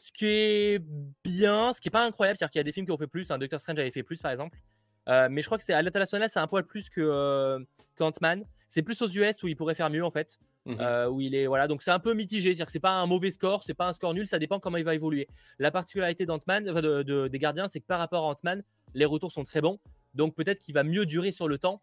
[0.00, 0.82] Ce qui est
[1.24, 3.06] bien, ce qui est pas incroyable, c'est-à-dire qu'il y a des films qui ont fait
[3.08, 3.30] plus.
[3.30, 4.58] Un Doctor Strange avait fait plus, par exemple.
[5.06, 7.58] mais je crois que c'est à l'international, c'est un poil plus que
[7.96, 8.44] qu'Ant-Man.
[8.68, 10.38] C'est plus aux US où il pourrait faire mieux en fait.
[10.66, 10.76] Mmh
[11.10, 13.30] où il est voilà donc c'est un peu mitigé c'est-à-dire que c'est pas un mauvais
[13.30, 15.26] score c'est pas un score nul ça dépend comment il va évoluer
[15.58, 19.44] la particularité d'Ant-Man de, des gardiens c'est que par rapport à Ant-Man les retours sont
[19.44, 19.78] très bons
[20.14, 21.82] donc peut-être qu'il va mieux durer sur le temps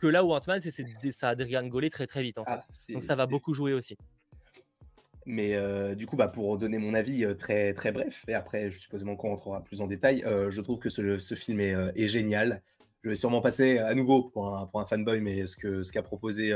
[0.00, 2.38] que là où Ant-Man, c'est, ça a dégringolé très très vite.
[2.38, 3.96] En ah, Donc ça va beaucoup jouer aussi.
[5.26, 8.70] Mais euh, du coup, bah, pour donner mon avis euh, très, très bref, et après,
[8.70, 11.74] je suppose qu'on rentrera plus en détail, euh, je trouve que ce, ce film est,
[11.94, 12.62] est, génial.
[13.04, 15.92] Je vais sûrement passer à nouveau pour un, pour un fanboy, mais ce, que, ce
[15.92, 16.54] qu'a proposé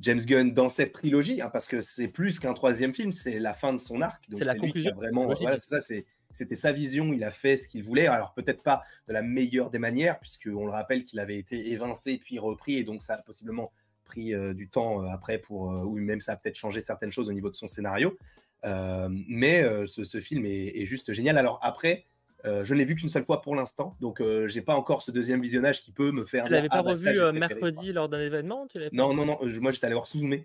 [0.00, 3.54] James Gunn dans cette trilogie, hein, parce que c'est plus qu'un troisième film, c'est la
[3.54, 4.24] fin de son arc.
[4.32, 4.94] c'est la conclusion.
[4.96, 6.04] Vraiment, voilà, ça, c'est
[6.34, 8.08] c'était sa vision, il a fait ce qu'il voulait.
[8.08, 12.18] Alors peut-être pas de la meilleure des manières, puisqu'on le rappelle qu'il avait été évincé
[12.18, 13.72] puis repris, et donc ça a possiblement
[14.04, 17.12] pris euh, du temps euh, après pour, euh, ou même ça a peut-être changé certaines
[17.12, 18.18] choses au niveau de son scénario.
[18.64, 21.38] mais ce, film est, juste génial.
[21.38, 22.04] Alors après,
[22.44, 25.40] je ne l'ai vu qu'une seule fois pour l'instant, donc j'ai pas encore ce deuxième
[25.40, 26.46] visionnage qui peut me faire.
[26.46, 29.38] Tu l'avais pas ah, bah, revu mercredi lors d'un événement Non, non, non.
[29.60, 30.38] moi j'étais allé voir Suzume.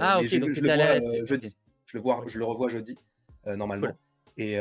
[0.00, 1.54] ah ok, donc tu étais allé jeudi.
[1.86, 2.96] Je le, vois, je le revois jeudi,
[3.44, 3.88] normalement.
[4.40, 4.52] Et,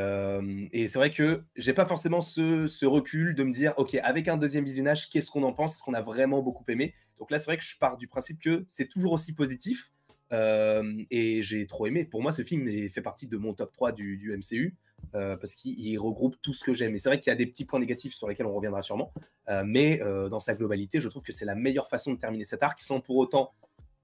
[0.72, 4.28] et c'est vrai que j'ai pas forcément ce, ce, recul de me dire, OK, avec
[4.28, 5.76] un deuxième visionnage, qu'est-ce qu'on en pense?
[5.76, 6.96] Est-ce qu'on a vraiment beaucoup aimé?
[7.20, 9.92] Donc là, c'est vrai que je pars du principe que c'est toujours aussi positif.
[10.32, 12.06] et j'ai trop aimé.
[12.06, 14.76] Pour moi, ce film fait partie de mon top 3 du, du MCU.
[15.16, 16.94] Euh, parce qu'il regroupe tout ce que j'aime.
[16.96, 19.14] Et c'est vrai qu'il y a des petits points négatifs sur lesquels on reviendra sûrement,
[19.48, 22.44] euh, mais euh, dans sa globalité, je trouve que c'est la meilleure façon de terminer
[22.44, 23.54] cet arc sans pour autant.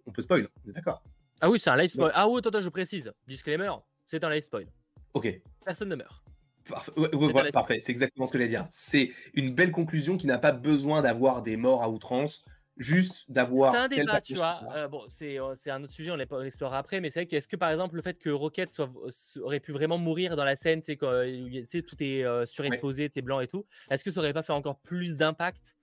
[0.06, 1.04] On peut spoil, d'accord?
[1.42, 2.12] Ah oui, c'est un live spoil.
[2.16, 3.12] Ah oui, attends, je précise.
[3.28, 3.72] Disclaimer,
[4.06, 4.68] c'est un live spoil.
[5.14, 5.42] Ok.
[5.66, 6.24] Personne ne meurt.
[7.52, 8.68] parfait, c'est exactement ce que j'allais dire.
[8.72, 12.46] C'est une belle conclusion qui n'a pas besoin d'avoir des morts à outrance
[12.78, 13.74] juste d'avoir.
[13.74, 14.62] C'est un débat, tu vois.
[14.76, 17.56] Euh, bon, euh, c'est un autre sujet, on l'explorera après, mais c'est vrai qu'est-ce que
[17.56, 18.90] par exemple le fait que Rocket soit,
[19.42, 20.98] aurait pu vraiment mourir dans la scène, tu
[21.66, 24.54] sais, tout est euh, surexposé, tu blanc et tout, est-ce que ça aurait pas fait
[24.54, 25.78] encore plus d'impact?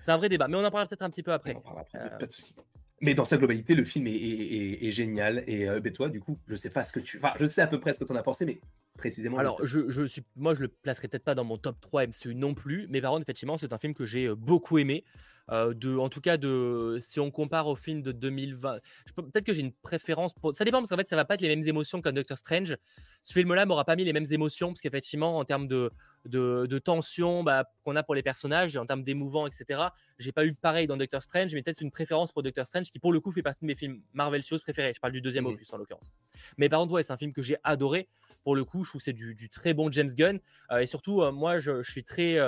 [0.00, 1.54] C'est un vrai débat, mais on en parlera peut-être un petit peu après.
[1.54, 2.54] On en parlera après, pas de souci.
[3.02, 5.44] Mais dans sa globalité, le film est, génial.
[5.46, 7.18] Et ben toi, du coup, je sais pas ce que tu.
[7.18, 8.58] Enfin, je sais à peu près ce que tu en as pensé, mais
[8.96, 9.36] précisément.
[9.36, 12.34] Alors, je, je, suis, moi, je le placerai peut-être pas dans mon top 3 MCU
[12.34, 12.86] non plus.
[12.88, 15.04] Mais par contre, effectivement, c'est un film que j'ai beaucoup aimé.
[15.52, 18.80] Euh, de, en tout cas, de, si on compare au film de 2020,
[19.14, 20.34] peut-être que j'ai une préférence.
[20.34, 22.36] Pour, ça dépend parce qu'en fait, ça va pas être les mêmes émotions qu'un Doctor
[22.36, 22.76] Strange.
[23.22, 25.90] Ce film-là m'aura pas mis les mêmes émotions parce qu'effectivement, en termes de,
[26.24, 29.80] de, tension bah, qu'on a pour les personnages, en termes d'émouvant, etc.,
[30.18, 32.98] j'ai pas eu pareil dans Doctor Strange, mais peut-être une préférence pour Doctor Strange qui,
[32.98, 34.92] pour le coup, fait partie de mes films Marvel Studios préférés.
[34.94, 36.12] Je parle du deuxième mmh opus en l'occurrence.
[36.58, 38.08] Mais par contre, ouais, c'est un film que j'ai adoré.
[38.42, 40.40] Pour le coup, je trouve que c'est du, très bon James Gunn.
[40.70, 42.38] Euh, et surtout, euh, moi, je, suis très,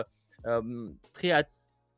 [1.13, 1.33] très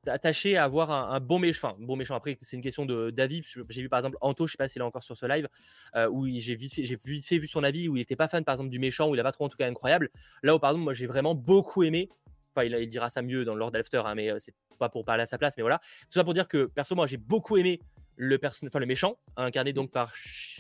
[0.07, 1.77] attaché à avoir un, bon méchant.
[1.79, 3.43] bon méchant, après, c'est une question d'avis.
[3.69, 5.49] J'ai vu par exemple Anto, je sais pas s'il est encore sur ce live,
[5.97, 8.45] euh, où j'ai vite, fait, vite fait vu son avis, où il était pas fan
[8.45, 10.11] par exemple du méchant, où il a pas trop en tout cas incroyable.
[10.43, 12.09] Là où par exemple, moi j'ai vraiment beaucoup aimé.
[12.55, 15.05] Enfin, il, il, dira ça mieux dans Lord After, hein, mais euh, c'est pas pour
[15.05, 15.79] parler à sa place, mais voilà.
[15.79, 17.81] Tout ça pour dire que perso, moi j'ai beaucoup aimé
[18.17, 20.13] le, enfin, le méchant, incarné donc par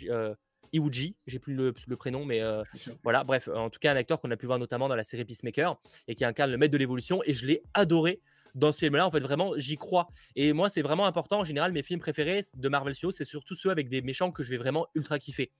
[0.08, 0.34] euh,
[0.72, 2.62] Iwuji, j'ai plus le, prénom, mais euh,
[3.02, 5.24] voilà, bref, en tout cas un acteur qu'on a pu voir notamment dans la série
[5.24, 5.76] Peacemaker
[6.08, 8.20] et qui incarne le maître de l'évolution et je l'ai adoré
[8.54, 10.08] dans ce film-là, en fait, vraiment, j'y crois.
[10.36, 11.40] Et moi, c'est vraiment important.
[11.40, 14.42] En général, mes films préférés de Marvel Studios, c'est surtout ceux avec des méchants que
[14.42, 15.50] je vais vraiment ultra kiffer.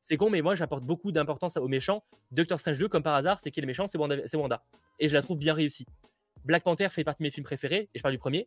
[0.00, 2.04] C'est con, mais moi, j'apporte beaucoup d'importance aux méchants.
[2.32, 3.86] Doctor Strange 2, comme par hasard, c'est qui est le méchant?
[3.86, 4.64] C'est Wanda,
[4.98, 5.86] Et je la trouve bien réussie.
[6.44, 8.46] Black Panther fait partie de mes films préférés, et je parle du premier,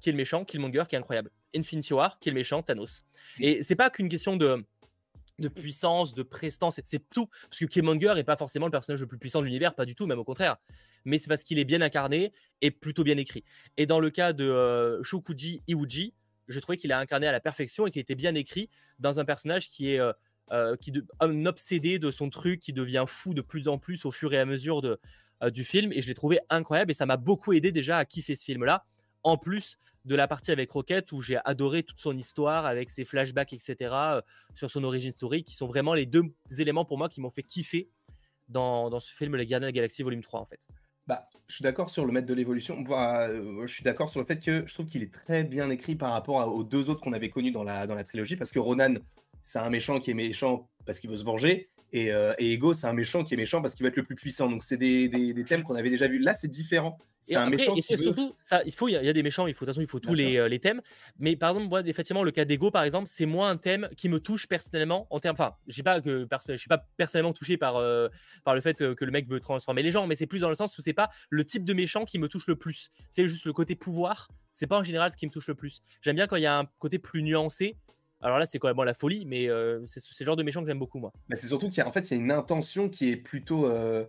[0.00, 1.30] qui est le méchant, Killmonger, qui est incroyable.
[1.54, 3.04] Infinity War, qui est le méchant, Thanos.
[3.40, 4.64] Et c'est pas qu'une question de
[5.38, 7.26] de puissance, de prestance, c'est tout.
[7.48, 9.94] Parce que Killmonger n'est pas forcément le personnage le plus puissant de l'univers, pas du
[9.94, 10.56] tout, même au contraire.
[11.04, 13.44] Mais c'est parce qu'il est bien incarné et plutôt bien écrit.
[13.76, 16.14] Et dans le cas de euh, Shokuji Iwuji,
[16.48, 19.24] je trouvais qu'il a incarné à la perfection et qu'il était bien écrit dans un
[19.24, 20.12] personnage qui est euh,
[20.52, 24.12] euh, qui un obsédé de son truc, qui devient fou de plus en plus au
[24.12, 25.00] fur et à mesure de,
[25.50, 25.90] du film.
[25.92, 28.84] Et je l'ai trouvé incroyable et ça m'a beaucoup aidé déjà à kiffer ce film-là.
[29.22, 33.04] En plus de la partie avec Rocket où j'ai adoré toute son histoire avec ses
[33.04, 34.20] flashbacks, etc., euh,
[34.54, 36.24] sur son origine story, qui sont vraiment les deux
[36.58, 37.88] éléments pour moi qui m'ont fait kiffer
[38.48, 40.68] dans, dans, ce film Les Gardiens de la Galaxie volume 3 en fait.
[41.06, 42.80] Bah, je suis d'accord sur le maître de l'évolution.
[42.80, 45.70] Bah, euh, je suis d'accord sur le fait que je trouve qu'il est très bien
[45.70, 48.52] écrit par rapport aux deux autres qu'on avait connus dans la, dans la trilogie, parce
[48.52, 48.94] que Ronan,
[49.42, 52.86] c'est un méchant qui est méchant parce qu'il veut se venger, euh, et, Ego, c'est
[52.86, 54.48] un méchant qui est méchant parce qu'il va être le plus puissant.
[54.48, 56.18] Donc, c'est des, des, thèmes qu'on avait déjà vus.
[56.18, 56.98] Là, c'est différent.
[57.20, 57.74] C'est un méchant.
[57.74, 59.76] Et c'est surtout, ça, il faut, il y, a des méchants, il faut, de toute
[59.76, 60.82] façon, il faut tous les, euh, les, thèmes.
[61.18, 64.08] Mais par exemple, moi, effectivement, le cas d'Ego, par exemple, c'est moins un thème qui
[64.08, 65.36] me touche personnellement en termes.
[65.38, 68.08] Enfin, je pas que je suis pas personnellement touché par, euh,
[68.44, 70.54] par le fait que le mec veut transformer les gens, mais c'est plus dans le
[70.54, 72.90] sens où c'est pas le type de méchant qui me touche le plus.
[73.10, 74.28] C'est juste le côté pouvoir.
[74.52, 75.82] C'est pas en général ce qui me touche le plus.
[76.00, 77.76] J'aime bien quand il y a un côté plus nuancé
[78.20, 80.66] alors là, c'est quand même la folie, mais euh, c'est ce genre de méchant que
[80.66, 81.12] j'aime beaucoup, moi.
[81.28, 83.66] Mais c'est surtout qu'il y, a, fait, il y a une intention qui est plutôt
[83.66, 84.04] euh,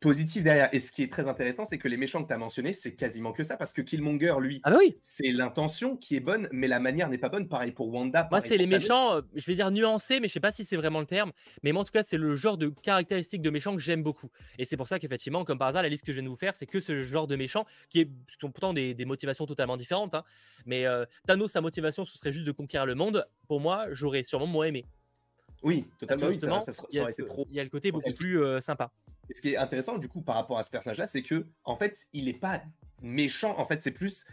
[0.00, 0.68] positif derrière.
[0.72, 2.94] Et ce qui est très intéressant, c'est que les méchants que tu as mentionnés, c'est
[2.94, 4.96] quasiment que ça, parce que Killmonger, lui, ah bah oui.
[5.02, 7.48] c'est l'intention qui est bonne, mais la manière n'est pas bonne.
[7.48, 8.28] Pareil pour Wanda.
[8.30, 10.76] Moi, c'est les méchants, euh, je vais dire nuancés, mais je sais pas si c'est
[10.76, 11.32] vraiment le terme.
[11.62, 14.30] Mais moi, en tout cas, c'est le genre de caractéristiques de méchants que j'aime beaucoup.
[14.58, 16.36] Et c'est pour ça qu'effectivement, comme par hasard, la liste que je viens de vous
[16.36, 20.14] faire, c'est que ce genre de méchants qui, est, sont pourtant des, motivations totalement différentes.
[20.14, 20.24] Hein.
[20.66, 23.26] Mais euh, Thanos, sa motivation, ce serait juste de conquérir le monde.
[23.46, 24.84] Pour moi, j'aurais sûrement moins aimé.
[25.62, 26.28] Oui, totalement.
[26.30, 26.40] Il,
[26.92, 28.92] y a, le côté beaucoup plus euh, sympa.
[29.30, 31.76] Et ce qui est intéressant, du coup, par rapport à ce personnage-là, c'est que, en
[31.76, 32.62] fait, il n'est pas
[33.02, 33.58] méchant.
[33.58, 34.26] En fait, c'est plus.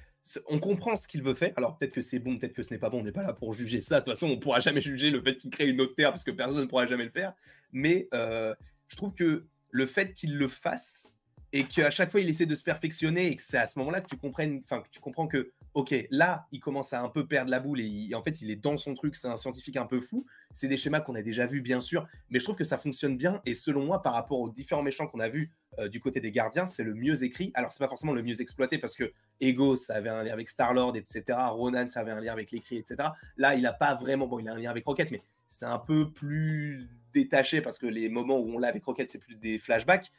[0.48, 1.52] On comprend ce qu'il veut faire.
[1.58, 3.00] Alors, peut-être que c'est bon, peut-être que ce n'est pas bon.
[3.00, 4.00] On n'est pas là pour juger ça.
[4.00, 6.12] De toute façon, on ne pourra jamais juger le fait qu'il crée une autre terre
[6.12, 7.34] parce que personne ne pourra jamais le faire.
[7.72, 8.56] Mais euh,
[8.88, 11.20] je trouve que le fait qu'il le fasse
[11.52, 14.02] et qu'à chaque fois il essaie de se perfectionner et que c'est à ce moment-là
[14.02, 17.60] que tu que tu comprends que ok, là, il commence à un peu perdre la
[17.60, 19.16] boule et en fait, il est dans son truc.
[19.16, 20.26] C'est un scientifique un peu fou.
[20.54, 23.18] C'est des schémas qu'on a déjà vus, bien sûr, mais je trouve que ça fonctionne
[23.18, 23.42] bien.
[23.46, 26.32] Et selon moi, par rapport aux différents méchants qu'on a vus euh, du côté des
[26.32, 27.52] gardiens, c'est le mieux écrit.
[27.56, 30.50] Alors, c'est pas forcément le mieux exploité parce que Ego, ça avait un lien avec
[30.50, 31.24] Star-Lord, etc.
[31.50, 33.10] Ronan, ça avait un lien avec l'écrit, etc.
[33.38, 34.28] Là, il a pas vraiment.
[34.28, 37.88] Bon, il a un lien avec Rocket, mais c'est un peu plus détaché parce que
[37.88, 40.12] les moments où on l'a avec Rocket, c'est plus des flashbacks.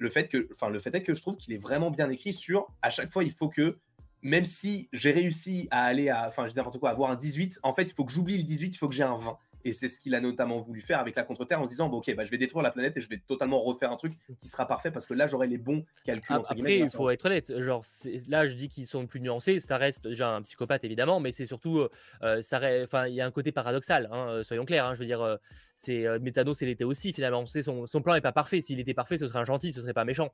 [0.00, 2.68] Le fait, que, le fait est que je trouve qu'il est vraiment bien écrit sur
[2.82, 3.78] à chaque fois, il faut que
[4.22, 7.60] même si j'ai réussi à aller à, enfin, je dis n'importe quoi, avoir un 18,
[7.62, 9.38] en fait, il faut que j'oublie le 18, il faut que j'ai un 20.
[9.64, 11.98] Et c'est ce qu'il a notamment voulu faire avec la contre-terre en se disant bon,
[11.98, 14.48] Ok, bah, je vais détruire la planète et je vais totalement refaire un truc qui
[14.48, 16.36] sera parfait parce que là, j'aurai les bons calculs.
[16.48, 17.60] Après, il faut être honnête.
[17.60, 17.82] Genre,
[18.28, 19.60] là, je dis qu'ils sont plus nuancés.
[19.60, 21.78] Ça reste déjà un psychopathe, évidemment, mais c'est surtout.
[21.80, 21.90] Euh,
[22.22, 22.60] euh, ça
[23.08, 24.86] il y a un côté paradoxal, hein, euh, soyons clairs.
[24.86, 25.38] Hein, je veux dire,
[25.74, 27.44] c'est Méthanos, il était aussi finalement.
[27.46, 28.60] Son, son plan n'est pas parfait.
[28.60, 30.32] S'il était parfait, ce serait un gentil, ce serait pas méchant.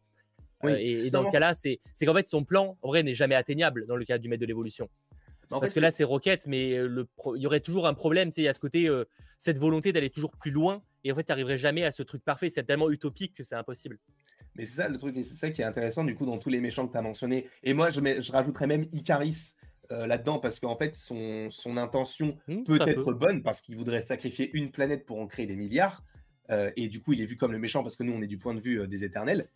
[0.68, 3.86] Et, dans le cas là, c'est qu'en fait, son plan, en vrai, n'est jamais atteignable
[3.86, 4.88] dans le cas du maître de l'évolution.
[5.48, 8.30] Parce que là, c'est Rocket, mais le il y aurait toujours un problème.
[8.30, 8.88] Tu sais, il y a ce côté,
[9.38, 10.82] cette volonté d'aller toujours plus loin.
[11.04, 12.50] Et en fait, tu n'arriverais jamais à ce truc parfait.
[12.50, 13.98] C'est tellement utopique que c'est impossible.
[14.56, 16.48] Mais c'est ça le truc, et c'est ça qui est intéressant du coup dans tous
[16.48, 17.48] les méchants que tu as mentionnés.
[17.64, 19.56] Et moi, je, je rajouterais même Icaris
[19.90, 24.50] là-dedans parce qu'en fait, son, son intention mmh, peut être bonne parce qu'il voudrait sacrifier
[24.54, 26.04] une planète pour en créer des milliards.
[26.50, 28.38] et du coup, il est vu comme le méchant parce que nous, on est du
[28.38, 29.48] point de vue des éternels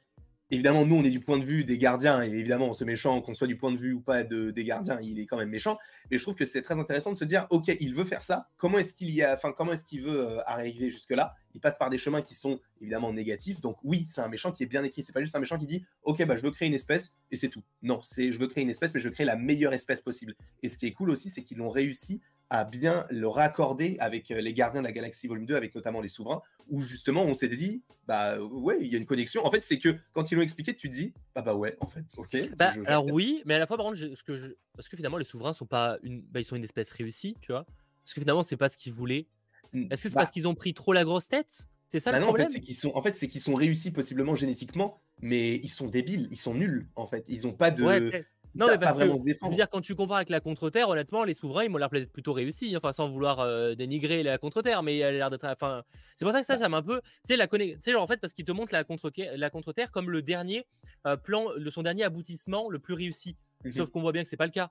[0.51, 3.35] évidemment, nous, on est du point de vue des gardiens, et évidemment, ce méchant, qu'on
[3.35, 5.79] soit du point de vue ou pas de, des gardiens, il est quand même méchant.
[6.11, 8.49] Mais je trouve que c'est très intéressant de se dire, ok, il veut faire ça.
[8.57, 11.77] Comment est-ce qu'il y a, comment est-ce qu'il veut euh, arriver jusque là Il passe
[11.77, 13.61] par des chemins qui sont évidemment négatifs.
[13.61, 15.03] Donc oui, c'est un méchant qui est bien écrit.
[15.03, 17.37] C'est pas juste un méchant qui dit, ok, bah je veux créer une espèce et
[17.37, 17.63] c'est tout.
[17.83, 20.35] Non, c'est je veux créer une espèce, mais je veux créer la meilleure espèce possible.
[20.63, 24.31] Et ce qui est cool aussi, c'est qu'ils l'ont réussi à bien le raccorder avec
[24.31, 27.35] euh, les gardiens de la galaxie volume 2, avec notamment les souverains, où justement on
[27.35, 29.45] s'était dit, bah ouais, il y a une connexion.
[29.45, 31.87] En fait, c'est que quand ils l'ont expliqué, tu te dis, bah bah ouais, en
[31.87, 32.57] fait, ok.
[32.57, 34.47] Bah, alors oui, mais à la fois, par contre, ce que je...
[34.75, 37.53] parce que finalement, les souverains sont pas une, bah, ils sont une espèce réussie, tu
[37.53, 37.65] vois.
[38.05, 39.27] Parce que finalement, c'est pas ce qu'ils voulaient.
[39.75, 41.69] Est-ce que c'est parce bah qu'ils ont pris trop la grosse tête?
[41.89, 43.91] C'est ça le problème En fait, c'est qu'ils sont, en fait, c'est qu'ils sont réussis
[43.91, 47.25] possiblement génétiquement, mais ils sont débiles, ils sont nuls, en fait.
[47.29, 48.25] Ils ont pas de.
[48.55, 49.53] Non, mais pas vraiment se défendre.
[49.53, 51.91] Je veux dire, quand tu compares avec la contre-terre, honnêtement, les souverains, ils m'ont l'air
[51.91, 52.77] plutôt réussi.
[52.77, 55.45] Enfin, sans vouloir euh, dénigrer la contre-terre, mais il a l'air d'être.
[55.45, 55.83] Enfin,
[56.17, 57.01] c'est pour ça que ça, bah ça m'a un peu.
[57.01, 57.47] Tu sais, la
[57.81, 60.67] sais, genre, en fait, parce qu'il te montre la contre-terre comme le dernier
[61.07, 63.37] euh, plan, le, son dernier aboutissement le plus réussi.
[63.65, 64.71] Mmh Sauf qu'on voit bien que c'est pas le cas.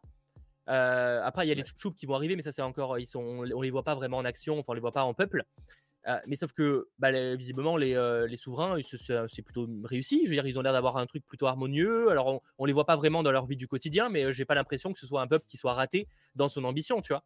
[0.69, 2.99] Euh, après, il y a les choup qui vont arriver, mais ça, c'est encore.
[2.99, 5.13] Ils sont, on les voit pas vraiment en action, enfin, on les voit pas en
[5.13, 5.43] peuple.
[6.07, 10.21] Euh, mais sauf que bah, visiblement, les, euh, les souverains, c'est plutôt réussi.
[10.23, 12.09] Je veux dire, ils ont l'air d'avoir un truc plutôt harmonieux.
[12.09, 14.55] Alors, on, ne les voit pas vraiment dans leur vie du quotidien, mais j'ai pas
[14.55, 17.23] l'impression que ce soit un peuple qui soit raté dans son ambition, tu vois.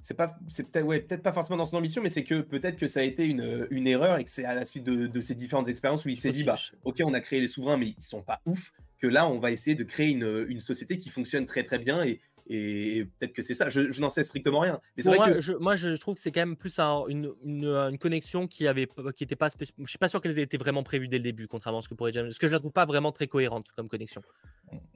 [0.00, 2.76] C'est pas, c'est peut-être, ouais, peut-être pas forcément dans son ambition, mais c'est que peut-être
[2.76, 5.20] que ça a été une, une erreur et que c'est à la suite de, de,
[5.20, 7.88] ces différentes expériences où il s'est dit, bah, ok, on a créé les souverains, mais
[7.98, 8.72] ils sont pas ouf.
[9.00, 12.04] Que là, on va essayer de créer une, une société qui fonctionne très très bien
[12.04, 13.68] et, et peut-être que c'est ça.
[13.68, 14.80] Je, n'en sais strictement rien.
[14.96, 15.40] Mais c'est vrai moi, que...
[15.40, 19.24] je, moi, je trouve que c'est quand même plus une, une, connexion qui avait, qui
[19.24, 19.50] était pas.
[19.60, 21.94] Je suis pas sûr qu'elle était vraiment prévue dès le début, contrairement à ce que
[21.94, 22.22] pourrait dire.
[22.22, 24.22] Parce que je la trouve pas vraiment très cohérente comme connexion.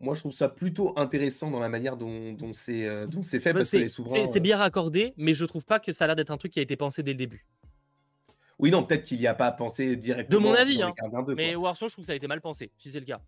[0.01, 3.53] Moi, je trouve ça plutôt intéressant dans la manière dont, dont c'est euh, c'est fait
[3.53, 4.27] parce que les souverains.
[4.27, 6.59] C'est bien raccordé, mais je trouve pas que ça a l'air d'être un truc qui
[6.59, 7.45] a été pensé dès le début.
[8.59, 10.41] Oui, non, peut-être qu'il n'y a pas pensé directement.
[10.41, 10.95] De mon avis, hein.
[11.37, 13.21] mais Warson, je trouve que ça a été mal pensé, si c'est le cas.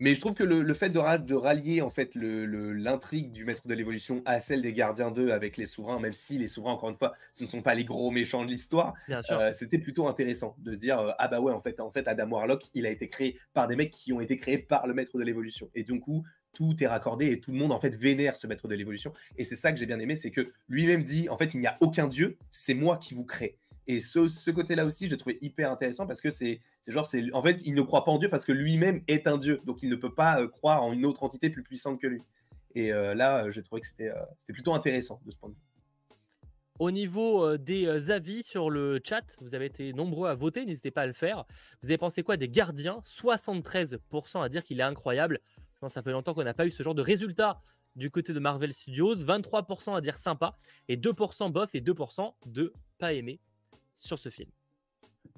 [0.00, 3.74] Mais je trouve que le, fait de, de, rallier en fait l'intrigue du maître de
[3.74, 6.96] l'évolution à celle des gardiens 2 avec les souverains, même si les souverains, encore une
[6.96, 10.72] fois, ce ne sont pas les gros méchants de l'histoire, euh, c'était plutôt intéressant de
[10.72, 13.08] se dire euh, ah bah ouais en fait en fait Adam Warlock il a été
[13.08, 16.00] créé par des mecs qui ont été créés par le maître de l'évolution et du
[16.00, 19.12] coup tout est raccordé et tout le monde en fait vénère ce maître de l'évolution.
[19.36, 21.66] Et c'est ça que j'ai bien aimé c'est que lui-même dit en fait il n'y
[21.66, 23.58] a aucun dieu c'est moi qui vous crée
[23.90, 27.42] et ce, côté-là aussi, je l'ai trouvé hyper intéressant parce que c'est genre, c'est en
[27.42, 29.58] fait, il ne croit pas en Dieu parce que lui-même est un Dieu.
[29.64, 32.22] Donc, il ne peut pas euh, croire en une autre entité plus puissante que lui.
[32.76, 34.12] Et euh, là, euh, j'ai trouvé que c'était
[34.52, 35.60] plutôt intéressant de ce point de vue.
[36.78, 41.02] Au niveau des avis sur le chat, vous avez été nombreux à voter, n'hésitez pas
[41.02, 41.44] à le faire.
[41.82, 43.00] Vous avez pensé quoi des gardiens?
[43.04, 45.40] 73% à dire qu'il est incroyable.
[45.74, 47.60] Je pense que ça fait longtemps qu'on n'a pas eu ce genre de résultat
[47.96, 49.16] du côté de Marvel Studios.
[49.16, 50.56] 23% à dire sympa
[50.88, 53.40] et 2% bof et 2% de pas aimé
[54.00, 54.50] sur ce film.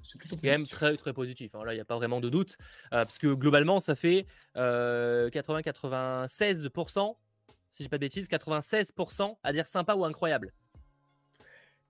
[0.03, 1.55] C'est quand même très, très positif.
[1.55, 1.63] Hein.
[1.65, 2.57] Là, il n'y a pas vraiment de doute.
[2.93, 7.13] Euh, parce que globalement, ça fait 80-96%, euh,
[7.71, 10.53] si je pas de bêtises, 96% à dire sympa ou incroyable.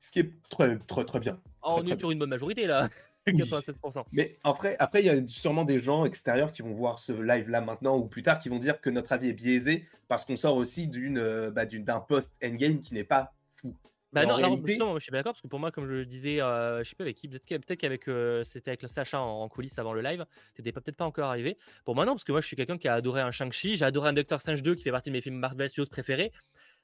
[0.02, 1.40] Ce qui est très, très, très bien.
[1.64, 2.90] On est sur une bonne majorité là.
[3.28, 4.04] 96%.
[4.12, 7.50] Mais après, après, il y a sûrement des gens extérieurs qui vont voir ce live
[7.50, 10.36] là maintenant ou plus tard qui vont dire que notre avis est biaisé parce qu'on
[10.36, 13.74] sort aussi d'une, euh, bah, d'un post endgame qui n'est pas fou.
[14.14, 16.90] Bah non, je suis d'accord parce que pour moi, comme je le disais, euh, je
[16.90, 20.02] sais pas avec qui, peut-être qu'avec euh, c'était avec le Sacha en, coulisses avant le
[20.02, 21.58] live, c'était peut-être pas encore arrivé.
[21.84, 23.86] Pour moi, non, parce que moi, je suis quelqu'un qui a adoré un Shang-Chi, j'ai
[23.86, 26.32] adoré un Doctor Strange 2 qui fait partie de mes films Marvel Studios préférés.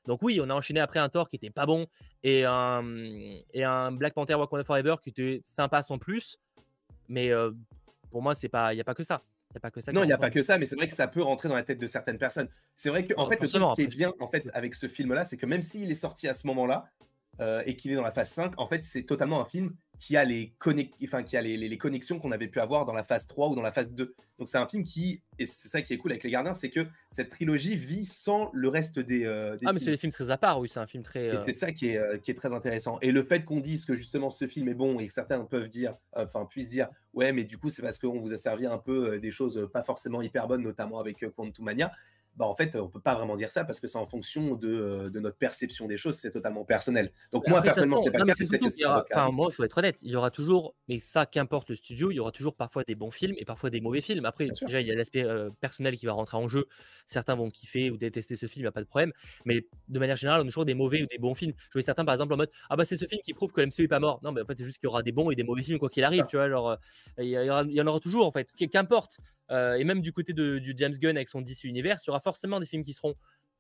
[0.08, 1.86] Donc oui, on a enchaîné après un Thor qui était pas bon
[2.24, 2.84] et un,
[3.54, 6.40] et un Black Panther Wakanda Forever qui était sympa sans plus.
[7.10, 7.52] Mais euh,
[8.10, 9.22] pour moi, c'est pas, il y a pas que ça.
[9.54, 10.88] Y a pas que ça non, il n'y a pas que ça, mais c'est vrai
[10.88, 12.50] que ça peut rentrer dans la tête de certaines personnes.
[12.76, 15.24] C'est vrai que, en fait, le truc qui est bien en fait, avec ce film-là,
[15.24, 16.90] c'est que même s'il est sorti à ce moment-là,
[17.42, 20.16] euh, et qu'il est dans la phase 5, en fait, c'est totalement un film qui
[20.16, 20.54] a les,
[21.04, 23.56] enfin, qui a les, les, connexions qu'on avait pu avoir dans la phase 3 ou
[23.56, 24.16] dans la phase 2.
[24.38, 26.70] Donc c'est un film qui, et c'est ça qui est cool avec Les Gardiens, c'est
[26.70, 29.26] que cette trilogie vit sans le reste des...
[29.26, 31.32] Euh, ah mais c'est des films très à part, oui, c'est un film très...
[31.46, 32.98] c'est ça qui est, qui est très intéressant.
[33.02, 35.68] Et le fait qu'on dise que justement ce film est bon et que certains peuvent
[35.68, 38.78] dire, enfin puissent dire, ouais mais du coup c'est parce qu'on vous a servi un
[38.78, 41.92] peu des choses pas forcément hyper bonnes, notamment avec Quantum Mania.
[42.40, 44.70] Bah, en fait, on peut pas vraiment dire ça parce que c'est en fonction de,
[44.70, 47.12] euh, de, notre perception des choses, c'est totalement personnel.
[47.34, 49.06] Donc moi, personnellement, c'est pas le cas.
[49.12, 52.12] Enfin, moi, il faut être honnête, il y aura toujours, mais ça, qu'importe le studio,
[52.12, 54.24] il y aura toujours parfois des bons films et parfois des mauvais films.
[54.24, 56.70] Après, déjà, il y a l'aspect euh, personnel qui va rentrer en jeu.
[57.06, 59.12] Certains vont kiffer ou détester ce film, il n'y a pas de problème.
[59.44, 61.52] Mais de manière générale, on a toujours des mauvais ou des bons films.
[61.72, 63.60] Je vois certains, par exemple, en mode Ah bah c'est ce film qui prouve que
[63.60, 64.22] l'MCU est pas mort.
[64.24, 65.78] Non, mais en fait, c'est juste qu'il y aura des bons et des mauvais films,
[65.78, 66.26] quoi qu'il arrive.
[66.30, 66.76] Tu vois, genre, euh,
[67.18, 68.50] il y, il y en aura toujours, en fait.
[68.72, 69.18] Qu'importe.
[69.52, 72.12] Euh, et même du côté de, du James Gunn avec son DC Universe, il y
[72.12, 73.16] aura forcément des films qui seront,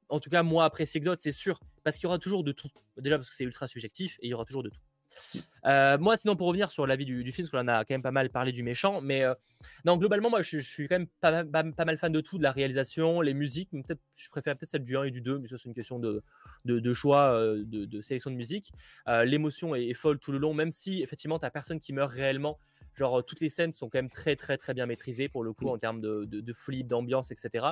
[0.10, 1.60] en tout cas, moins appréciés que d'autres, c'est sûr.
[1.84, 2.70] Parce qu'il y aura toujours de tout.
[2.98, 4.80] Déjà parce que c'est ultra subjectif et il y aura toujours de tout.
[5.66, 7.96] Euh, moi, sinon, pour revenir sur l'avis du, du film, parce qu'on en a quand
[7.96, 9.34] même pas mal parlé du méchant, mais euh,
[9.86, 13.22] non, globalement, moi, je, suis quand même pas, mal fan de tout, de la réalisation,
[13.22, 13.72] les musiques.
[13.72, 16.00] Peut-être, je préfère peut-être celle du 1 et du 2, mais ça, c'est une question
[16.00, 16.22] de,
[16.94, 18.72] choix, de, sélection de musique.
[19.08, 22.12] L'émotion est, est, folle tout le long, même si effectivement, tu n'as personne qui meurt
[22.12, 22.60] réellement.
[22.96, 25.66] Genre, toutes les scènes sont quand même très, très, très bien maîtrisées pour le coup,
[25.66, 25.70] mmh.
[25.70, 27.68] en termes de, de, flip, d'ambiance, etc.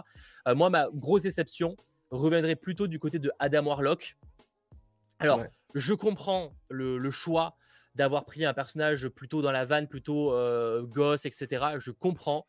[0.47, 1.75] Euh, moi, ma grosse déception
[2.11, 4.17] reviendrait plutôt du côté de Adam Warlock.
[5.19, 5.43] Alors,
[5.75, 7.55] je comprends le, choix
[7.95, 11.65] d'avoir pris un personnage plutôt dans la vanne, plutôt euh, gosse, etc.
[11.77, 12.47] Je comprends.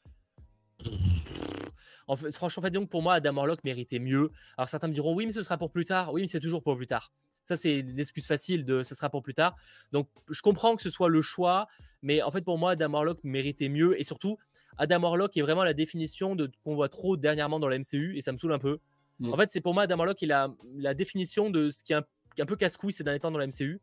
[2.06, 4.30] En fait, franchement, en fait, donc pour moi, Adam Warlock méritait mieux.
[4.56, 6.12] Alors certains me diront oui, mais ce sera pour plus tard.
[6.12, 7.12] Oui, mais c'est toujours pour plus tard.
[7.48, 9.56] Ça, c'est l'excuse facile de ce sera pour plus tard.
[9.90, 11.66] Donc, je comprends que ce soit le choix,
[12.02, 13.98] mais en fait, pour moi, Adam Warlock méritait mieux.
[13.98, 14.36] Et surtout,
[14.76, 18.20] Adam Warlock est vraiment la définition de qu'on voit trop dernièrement dans la MCU, et
[18.20, 18.80] ça me saoule un peu.
[19.18, 19.32] Mm.
[19.32, 21.96] En fait, c'est pour moi, Adam Warlock, il a la définition de ce qui est
[21.96, 23.80] un, peu casse-couille ces derniers temps dans la MCU.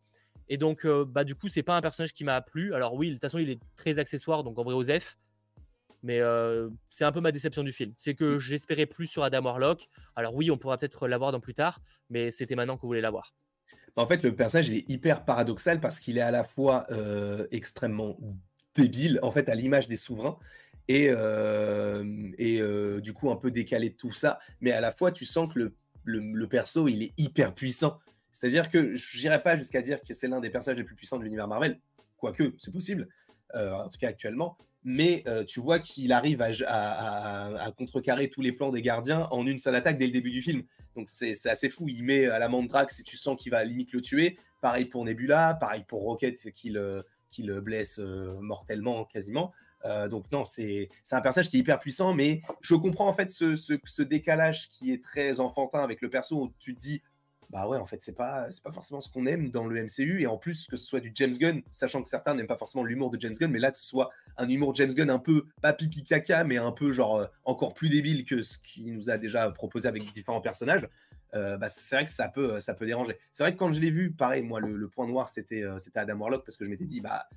[0.47, 2.75] Et donc, euh, bah, du coup, c'est pas un personnage qui m'a plu.
[2.75, 5.17] Alors, oui, de toute façon, il est très accessoire, donc en vrai, Osef.
[6.03, 7.95] Mais euh, c'est un peu ma déception du film.
[7.97, 8.39] C'est que mm.
[8.39, 9.89] j'espérais plus sur Adam Warlock.
[10.15, 11.79] Alors, oui, on pourra peut-être l'avoir dans plus tard,
[12.11, 13.33] mais c'était maintenant que vous voulez l'avoir.
[13.95, 17.47] En fait, le personnage il est hyper paradoxal parce qu'il est à la fois euh,
[17.51, 18.17] extrêmement
[18.75, 20.37] débile, en fait, à l'image des souverains,
[20.87, 22.03] et, euh,
[22.39, 25.51] euh, du coup un peu décalé de tout ça, mais à la fois tu sens
[25.51, 25.71] que
[26.03, 27.99] le, perso il est hyper puissant.
[28.31, 31.17] C'est-à-dire que je n'irai pas jusqu'à dire que c'est l'un des personnages les plus puissants
[31.17, 31.79] de l'univers Marvel,
[32.17, 33.07] quoique c'est possible,
[33.53, 38.81] en tout cas actuellement, mais tu vois qu'il arrive à, contrecarrer tous les plans des
[38.81, 40.63] gardiens en une seule attaque dès le début du film.
[40.95, 41.85] Donc c'est assez fou.
[41.87, 44.37] Il met à la Mandrax et tu sens qu'il va limite le tuer.
[44.61, 47.05] Pareil pour Nebula, pareil pour Rocket qui le,
[47.39, 49.51] le blesse euh, mortellement quasiment.
[49.85, 53.29] Euh, donc non, c'est un personnage qui est hyper puissant, mais je comprends en fait
[53.29, 57.03] ce, ce, ce, décalage qui est très enfantin avec le perso où tu te dis
[57.49, 60.21] bah ouais, en fait, c'est pas, c'est pas forcément ce qu'on aime dans le MCU.
[60.21, 62.83] Et en plus, que ce soit du James Gunn, sachant que certains n'aiment pas forcément
[62.83, 65.45] l'humour de James Gunn, mais là, que ce soit un humour James Gunn un peu,
[65.61, 69.09] pas pipi caca, mais un peu genre euh, encore plus débile que ce qu'il nous
[69.09, 70.87] a déjà proposé avec différents personnages,
[71.33, 73.17] euh, bah, c'est vrai que ça peut, ça peut déranger.
[73.33, 75.99] C'est vrai que quand je l'ai vu, pareil, moi, le, point noir, c'était, euh, c'était
[75.99, 77.27] Adam Warlock, parce que je m'étais dit, bah,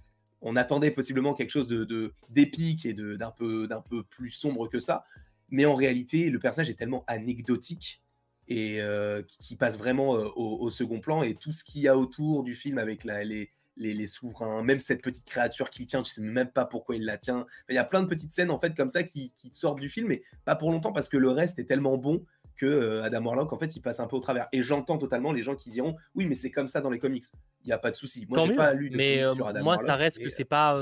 [0.40, 4.78] on attendait possiblement quelque chose de, d'épique et d'un, peu, d'un peu plus sombre que
[4.78, 5.04] ça.
[5.50, 8.02] Mais en réalité, le personnage est tellement anecdotique
[8.48, 11.22] et euh, qui, passe vraiment euh, au, second plan.
[11.22, 15.02] Et tout ce qu'il y a autour du film avec les, les, souverains, même cette
[15.02, 17.46] petite créature qui tient, tu sais même pas pourquoi il la tient.
[17.68, 19.88] il y a plein de petites scènes en fait comme ça qui, qui, sortent du
[19.88, 22.24] film, mais pas pour longtemps parce que le reste est tellement bon
[22.56, 24.48] que euh, Adam Warlock en fait il passe un peu au travers.
[24.52, 27.24] Et j'entends totalement les gens qui diront oui mais c'est comme ça dans les comics.
[27.64, 28.26] Il n'y a pas de souci.
[28.28, 29.22] Moi j'ai pas lu de mais
[29.62, 30.74] moi ça reste que c'est pas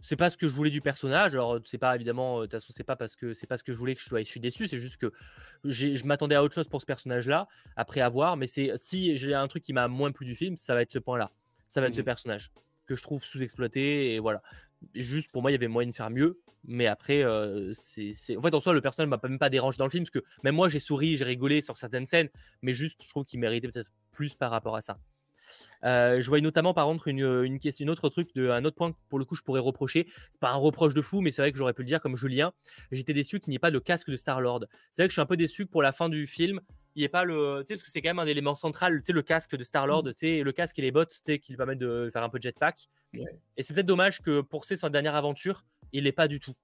[0.00, 1.34] c'est pas ce que je voulais du personnage.
[1.34, 3.72] Alors c'est pas évidemment, de toute façon c'est pas parce que c'est pas ce que
[3.72, 4.68] je voulais que je, sois, je suis déçu.
[4.68, 5.12] C'est juste que
[5.64, 8.36] je m'attendais à autre chose pour ce personnage-là après avoir.
[8.36, 10.92] Mais c'est si j'ai un truc qui m'a moins plu du film, ça va être
[10.92, 11.30] ce point-là.
[11.68, 12.50] Ça va être ce mmh personnage
[12.86, 14.42] que je trouve sous-exploité et voilà.
[14.94, 17.24] Juste pour moi, il y avait moyen de faire mieux, mais après,
[17.72, 20.10] c'est en fait en soi le personnage m'a même pas dérangé dans le film parce
[20.10, 22.28] que même moi j'ai souri, j'ai rigolé sur certaines scènes,
[22.62, 24.98] mais juste je trouve qu'il méritait peut-être plus par rapport à ça.
[25.84, 28.76] Euh, je voyais notamment par contre une, une, question, une autre truc, de, un autre
[28.76, 30.06] point que pour le coup je pourrais reprocher.
[30.30, 32.16] C'est pas un reproche de fou, mais c'est vrai que j'aurais pu le dire comme
[32.16, 32.52] Julien.
[32.92, 34.66] J'étais déçu qu'il n'y ait pas de casque de Star Lord.
[34.90, 36.60] C'est vrai que je suis un peu déçu que pour la fin du film,
[36.96, 39.00] il n'y ait pas le, tu sais, parce que c'est quand même un élément central,
[39.00, 40.14] tu sais, le casque de Star Lord, mmh.
[40.14, 42.30] tu sais, le casque et les bottes, tu sais, qui lui permettent de faire un
[42.30, 42.88] peu de jetpack.
[43.12, 46.54] Et c'est peut-être dommage que pour c'est sa dernière aventure, il l'ait pas du tout.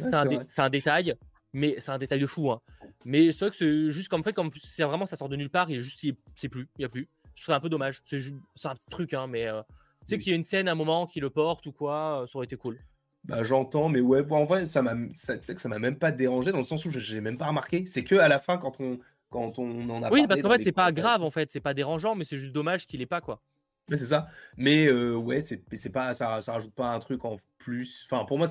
[0.00, 0.14] c'est
[0.60, 1.14] un, détail,
[1.52, 2.52] mais c'est un détail de fou.
[2.52, 2.60] Hein.
[3.04, 5.50] Mais c'est vrai que c'est juste comme fait, comme c'est vraiment ça sort de nulle
[5.50, 6.04] part, il est juste,
[6.36, 7.08] c'est plus, il y a plus
[7.38, 8.02] je trouve un peu dommage.
[8.04, 9.62] C'est un petit truc, hein, mais euh,
[10.06, 12.26] tu sais qu'il y a une scène, un moment qui le porte ou quoi, euh,
[12.26, 12.78] ça aurait été cool.
[13.24, 16.50] Bah, j'entends, mais ouais, en vrai, ça m'a, ça, que ça m'a même pas dérangé
[16.50, 17.84] dans le sens où je n'ai même pas remarqué.
[17.86, 18.98] C'est que à la fin, quand on,
[19.30, 21.74] quand on en a Oui, parce qu'en fait, c'est pas grave, en fait, c'est pas
[21.74, 23.40] dérangeant, mais c'est juste dommage qu'il ait pas, quoi.
[23.88, 24.28] c'est ça.
[24.56, 28.06] Mais ouais, c'est pas, ça, ça rajoute pas un truc en plus.
[28.10, 28.48] Enfin, pour moi,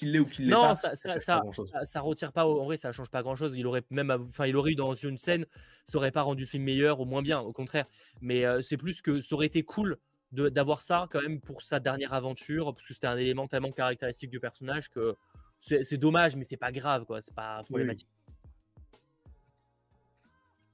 [0.00, 0.56] qu'il l'est ou qu'il pas.
[0.68, 1.42] Non, ça, ça, ça,
[1.84, 2.46] ça, retire pas.
[2.46, 3.54] En vrai, ça change pas grand chose.
[3.56, 5.46] Il aurait même, enfin, il aurait eu dans une scène,
[5.84, 7.86] ça aurait pas rendu le film meilleur ou moins bien, au contraire.
[8.20, 9.98] Mais c'est plus que ça aurait été cool
[10.32, 14.30] d'avoir ça quand même pour sa dernière aventure, parce que c'était un élément tellement caractéristique
[14.30, 15.16] du personnage que
[15.60, 17.20] c'est dommage, mais c'est pas grave, quoi.
[17.20, 18.08] C'est pas problématique.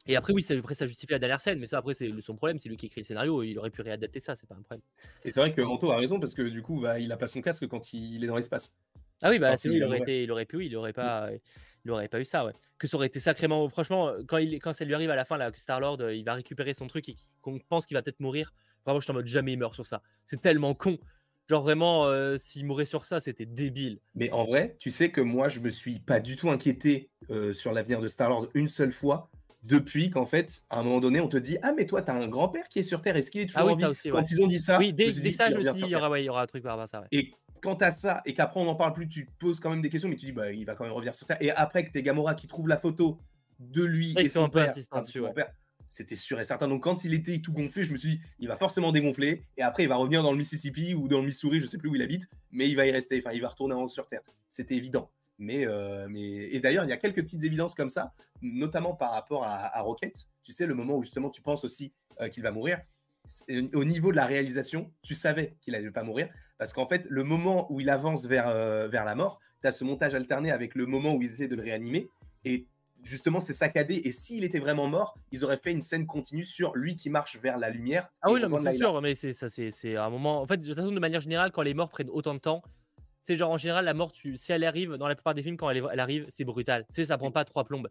[0.09, 2.37] Et après, oui, ça, après, ça justifie la dernière scène, mais ça, après, c'est son
[2.37, 4.62] problème, c'est lui qui écrit le scénario, il aurait pu réadapter ça, c'est pas un
[4.62, 4.83] problème.
[5.24, 7.27] Et c'est vrai que Anto a raison, parce que du coup, bah, il a pas
[7.27, 8.77] son casque quand il est dans l'espace.
[9.23, 11.31] Ah oui, bah, c'est il, aurait été, il aurait pu, il aurait pas,
[11.85, 12.53] il aurait pas eu ça, ouais.
[12.79, 15.39] Que ça aurait été sacrément, franchement, quand, il, quand ça lui arrive à la fin,
[15.39, 18.53] là, que Star-Lord, il va récupérer son truc et qu'on pense qu'il va peut-être mourir,
[18.85, 20.03] vraiment, je suis en mode jamais il meurt sur ça.
[20.25, 20.99] C'est tellement con.
[21.49, 24.01] Genre vraiment, euh, s'il mourait sur ça, c'était débile.
[24.17, 27.53] Mais en vrai, tu sais que moi, je me suis pas du tout inquiété euh,
[27.53, 29.31] sur l'avenir de Star-Lord une seule fois
[29.62, 32.27] depuis qu'en fait, à un moment donné, on te dit Ah, mais toi, t'as un
[32.27, 34.11] grand-père qui est sur Terre, est-ce qu'il est toujours ah oui, en vie?
[34.11, 36.19] Quand ils ont dit ça, oui, dès, ça, je me suis dit, il y, aura,
[36.19, 37.05] il y aura un truc par rapport à ça.
[37.12, 39.89] Et quand t'as ça, et qu'après on n'en parle plus, tu poses quand même des
[39.89, 41.39] questions, mais tu dis Bah, il va quand même revenir sur Terre.
[41.41, 43.19] Et après que t'es Gamora qui trouve la photo
[43.59, 44.75] de lui et son père,
[45.89, 46.69] c'était sûr et certain.
[46.69, 49.63] Donc quand il était tout gonflé, je me suis dit, il va forcément dégonfler, et
[49.63, 51.95] après il va revenir dans le Mississippi ou dans le Missouri, je sais plus où
[51.95, 54.23] il habite, mais il va y rester, enfin il va retourner en sur Terre.
[54.49, 55.11] C'était évident.
[55.39, 56.23] Mais, euh, mais...
[56.23, 60.29] Et d'ailleurs, il y a quelques petites évidences comme ça, notamment par rapport à, Rocket.
[60.43, 62.81] Tu sais, le moment où justement tu penses aussi euh, qu'il va mourir.
[63.75, 66.29] Au niveau de la réalisation, tu savais qu'il allait pas mourir.
[66.59, 69.73] Parce qu'en fait, le moment où il avance vers, euh, vers la mort, tu as
[69.73, 72.09] ce montage alterné avec le moment où ils essaient de le réanimer.
[72.45, 72.67] Et
[73.03, 74.01] justement, c'est saccadé.
[74.05, 77.39] Et s'il était vraiment mort, ils auraient fait une scène continue sur lui qui marche
[77.39, 78.09] vers la lumière.
[78.23, 80.41] Ah oui, c'est sûr, mais c'est ça, c'est un moment.
[80.41, 82.63] En fait, de toute façon, de manière générale, quand les morts prennent autant de temps,
[83.23, 85.57] c'est genre en général la mort, tu, si elle arrive dans la plupart des films,
[85.57, 86.85] quand elle, elle arrive, c'est brutal.
[86.89, 87.89] Tu sais, ça prend pas trois plombes.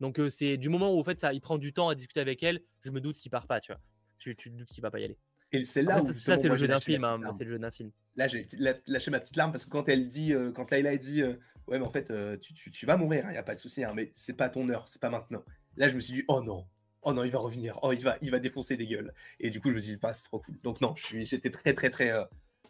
[0.00, 2.20] Donc euh, c'est du moment où en fait ça, il prend du temps à discuter
[2.20, 3.80] avec elle, je me doute qu'il part pas, tu vois.
[4.18, 5.18] Tu, tu te doutes qu'il va pas y aller.
[5.52, 7.04] Et c'est là où ça, c'est le jeu d'un film.
[7.04, 7.90] Hein, c'est le jeu d'un film.
[8.16, 8.46] Là, j'ai
[8.86, 11.34] lâché ma petite larme parce que quand elle dit, euh, quand Layla dit, euh,
[11.68, 13.84] ouais, mais en fait, tu, tu, vas mourir, il hein, y a pas de souci,
[13.84, 15.42] hein, mais c'est pas ton heure, c'est pas maintenant.
[15.76, 16.66] Là, je me suis dit, oh non,
[17.02, 19.14] oh non, il va revenir, oh il va, il va défoncer des gueules.
[19.40, 20.58] Et du coup, je me suis dit, pas, c'est trop cool.
[20.62, 22.12] Donc non, j'étais très très très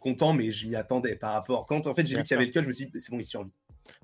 [0.00, 1.66] content, mais je m'y attendais par rapport.
[1.66, 3.10] Quand en fait j'ai vu qu'il y avait le cut, je me suis dit, c'est
[3.10, 3.52] bon, il survit.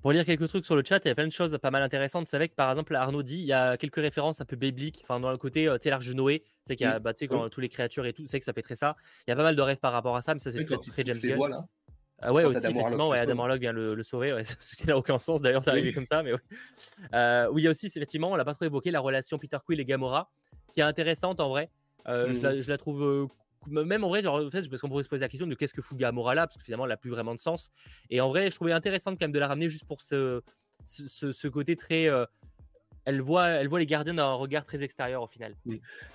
[0.02, 1.82] Pour lire quelques trucs sur le chat, il y a plein de choses pas mal
[1.82, 2.26] intéressantes.
[2.26, 5.00] C'est vrai que par exemple, Arnaud dit, il y a quelques références un peu bibliques,
[5.02, 7.28] enfin dans le côté euh, l'arche de Noé, c'est qu'il y a, bah, tu sais,
[7.28, 8.96] quand tous les créatures et tout, c'est que ça fait très ça.
[9.26, 11.04] Il y a pas mal de rêves par rapport à ça, mais ça c'est très
[11.04, 11.66] James Gunn.
[12.20, 15.18] Ah ouais, aussi, effectivement, ouais, Adam Warlock vient le, sauver, ouais, ce qui n'a aucun
[15.18, 16.38] sens d'ailleurs, ça arrivé comme ça, mais oui.
[17.12, 19.58] Euh, oui, il y a aussi, effectivement, on l'a pas trop évoqué, la relation Peter
[19.64, 20.30] Quill et Gamora,
[20.72, 21.70] qui est intéressante en vrai.
[22.06, 23.26] Euh, je, la, je, la, trouve euh,
[23.68, 25.74] même en vrai, genre, en fait, parce qu'on pourrait se poser la question de qu'est-ce
[25.74, 27.70] que fout Gamora là, parce que finalement, elle n'a plus vraiment de sens.
[28.10, 30.42] Et en vrai, je trouvais intéressant quand même de la ramener juste pour ce,
[30.84, 32.08] ce, côté très.
[32.08, 32.26] Euh,
[33.04, 35.56] elle, voit, elle voit les gardiens d'un regard très extérieur au final.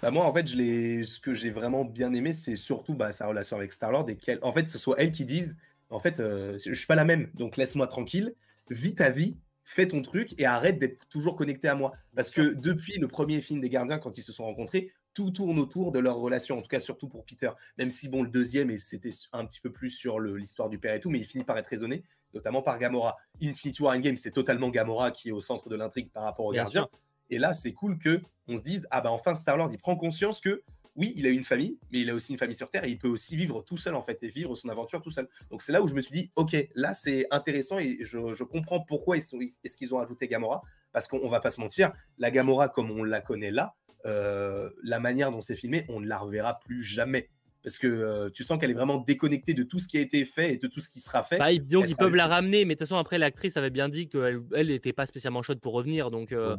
[0.02, 3.28] Bah moi, en fait, je ce que j'ai vraiment bien aimé, c'est surtout bah, sa
[3.28, 5.58] relation avec Star-Lord et qu'elle, en fait, ce soit elle qui dise
[5.90, 8.36] en fait, euh, je suis pas la même, donc laisse-moi tranquille,
[8.70, 11.94] vis ta vie, fais ton truc et arrête d'être toujours connecté à moi.
[12.16, 15.60] Parce que depuis le premier film des Gardiens, quand ils se sont rencontrés, tout tourne
[15.60, 17.52] autour de leur relation, en tout cas surtout pour Peter.
[17.78, 20.94] Même si, bon, le deuxième, et c'était un petit peu plus sur l'histoire du père
[20.94, 22.04] et tout, mais il finit par être raisonné,
[22.34, 23.18] notamment par Gamora.
[23.42, 26.54] Infinity War Endgame, c'est totalement Gamora qui est au centre de l'intrigue par rapport aux
[26.54, 26.88] gardiens.
[27.30, 30.42] Et là, c'est cool que on se dise, ah bah enfin, Star-Lord, il prend conscience
[30.42, 30.64] que
[30.96, 32.98] oui, il a une famille, mais il a aussi une famille sur Terre et il
[32.98, 35.30] peut aussi vivre tout seul en fait et vivre son aventure tout seul.
[35.50, 38.82] Donc c'est là où je me suis dit, ok, là c'est intéressant et je, comprends
[38.82, 42.92] pourquoi est-ce qu'ils ont ajouté Gamora, parce qu'on va pas se mentir, la Gamora comme
[42.92, 43.76] on la connaît là,
[44.06, 47.30] euh, la manière dont c'est filmé, on ne la reverra plus jamais.
[47.62, 50.24] Parce que euh, tu sens qu'elle est vraiment déconnectée de tout ce qui a été
[50.24, 51.38] fait et de tout ce qui sera fait.
[51.38, 54.08] Bah, donc ils peuvent la ramener, mais de toute façon, après, l'actrice avait bien dit
[54.08, 56.10] qu'elle n'était pas spécialement chaude pour revenir.
[56.10, 56.56] Donc, euh,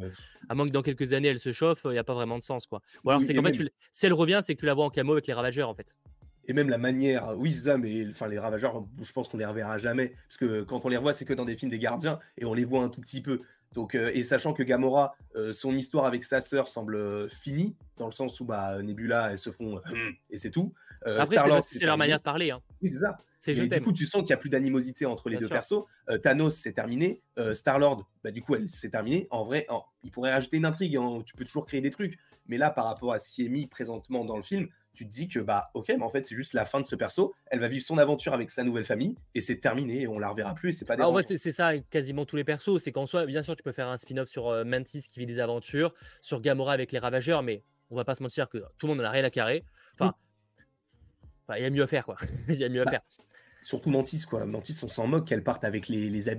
[0.47, 2.43] à moins que dans quelques années, elle se chauffe, il n'y a pas vraiment de
[2.43, 2.67] sens.
[2.67, 2.81] Quoi.
[3.03, 3.57] Ou alors, c'est qu'en fait,
[3.91, 5.97] si elle revient, c'est que tu la vois en camo avec les ravageurs, en fait.
[6.47, 9.79] Et même la manière, oui, ça, mais enfin, les ravageurs, je pense qu'on les reverra
[9.79, 10.13] jamais.
[10.27, 12.53] Parce que quand on les revoit, c'est que dans des films des gardiens et on
[12.53, 13.39] les voit un tout petit peu.
[13.73, 17.75] Donc, euh, et sachant que Gamora, euh, son histoire avec sa sœur semble euh, finie,
[17.97, 19.79] dans le sens où bah, Nebula, elles se font
[20.29, 20.73] et c'est tout.
[21.03, 22.51] Après, c'est leur manière de parler.
[22.51, 22.61] Hein.
[22.81, 23.17] Oui, c'est ça.
[23.47, 25.85] Et du coup, tu sens qu'il n'y a plus d'animosité entre les deux persos.
[26.21, 27.21] Thanos, c'est terminé.
[27.53, 29.27] Star-Lord, bah, du coup, c'est terminé.
[29.31, 29.65] En vrai,
[30.03, 30.97] il pourrait rajouter une intrigue.
[30.97, 31.23] Hein.
[31.25, 32.19] Tu peux toujours créer des trucs.
[32.47, 35.11] Mais là, par rapport à ce qui est mis présentement dans le film, tu te
[35.11, 37.33] dis que bah ok mais en fait c'est juste la fin de ce perso.
[37.47, 40.29] Elle va vivre son aventure avec sa nouvelle famille et c'est terminé et on la
[40.29, 42.79] reverra plus et c'est pas ah, en fait c'est ça quasiment tous les persos.
[42.79, 45.25] C'est qu'en soi bien sûr tu peux faire un spin-off sur euh, Mantis qui vit
[45.25, 48.87] des aventures sur Gamora avec les ravageurs mais on va pas se mentir que tout
[48.87, 49.63] le monde en a rien à carrer.
[49.93, 50.13] Enfin
[51.57, 52.17] il y a mieux à faire quoi.
[52.47, 53.01] Il y a mieux à bah, faire.
[53.61, 54.45] surtout Mantis quoi.
[54.45, 56.29] Mantis on s'en moque qu'elle parte avec les, les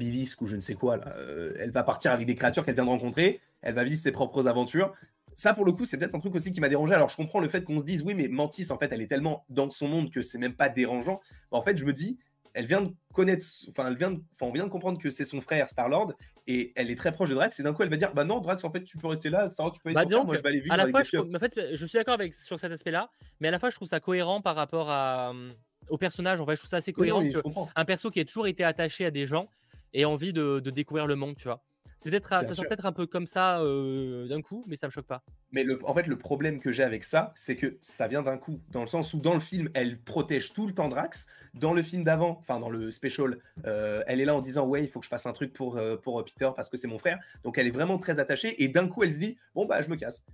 [0.41, 1.15] ou je ne sais quoi là.
[1.17, 3.41] Euh, elle va partir avec des créatures qu'elle vient de rencontrer.
[3.61, 4.93] Elle va vivre ses propres aventures
[5.37, 6.95] ça, pour le coup, c'est peut-être un truc aussi qui m'a dérangé.
[6.95, 9.07] Alors, je comprends le fait qu'on se dise, oui, mais Mantis, en fait, elle est
[9.07, 11.21] tellement dans son monde que c'est même pas dérangeant.
[11.51, 12.19] En fait, je me dis,
[12.55, 15.25] elle vient de connaître, enfin, elle vient de, enfin, on vient de comprendre que c'est
[15.25, 16.13] son frère Star-Lord
[16.47, 17.59] et elle est très proche de Drax.
[17.59, 19.49] Et d'un coup, elle va dire, bah non, Drax, en fait, tu peux rester là,
[19.49, 21.03] Star, tu peux aller Bah, sur moi, je vais aller vivre à la avec fois,
[21.03, 23.11] je, trouve- en fait, je suis d'accord avec sur cet aspect-là,
[23.41, 25.51] mais à la fois, je trouve ça cohérent par rapport à, euh,
[25.89, 26.41] au personnage.
[26.41, 27.41] En fait, je trouve ça assez cohérent oui, que
[27.75, 29.49] un perso qui a toujours été attaché à des gens
[29.95, 31.63] ait envie de, de découvrir le monde, tu vois.
[32.03, 32.69] C'est peut-être, Bien ça sort sûr.
[32.69, 35.23] peut-être un peu comme ça euh, d'un coup, mais ça me choque pas.
[35.53, 38.39] Mais le, en fait, le problème que j'ai avec ça, c'est que ça vient d'un
[38.39, 38.61] coup.
[38.71, 41.29] Dans le sens où, dans le film, elle protège tout le temps Drax.
[41.55, 44.83] Dans le film d'avant, enfin, dans le special, euh, elle est là en disant Ouais,
[44.83, 46.99] il faut que je fasse un truc pour, euh, pour Peter parce que c'est mon
[46.99, 47.21] frère.
[47.45, 48.61] Donc, elle est vraiment très attachée.
[48.61, 50.27] Et d'un coup, elle se dit Bon, bah, je me casse.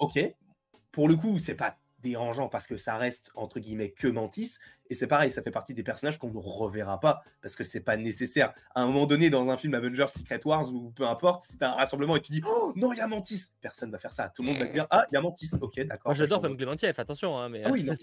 [0.00, 0.18] Ok.
[0.90, 4.58] Pour le coup, c'est pas dérangeant parce que ça reste, entre guillemets, que Mantis.
[4.90, 7.80] Et c'est pareil, ça fait partie des personnages qu'on ne reverra pas parce que c'est
[7.80, 8.52] pas nécessaire.
[8.74, 11.70] À un moment donné, dans un film Avengers Secret Wars ou peu importe, si t'as
[11.70, 14.28] un rassemblement et tu dis Oh non, il y a Mantis, personne va faire ça.
[14.28, 16.10] Tout le monde va dire Ah, il y a Mantis, ok, d'accord.
[16.10, 17.94] Moi, j'adore Pam Clémentieff, attention, hein, mais ah oui, non,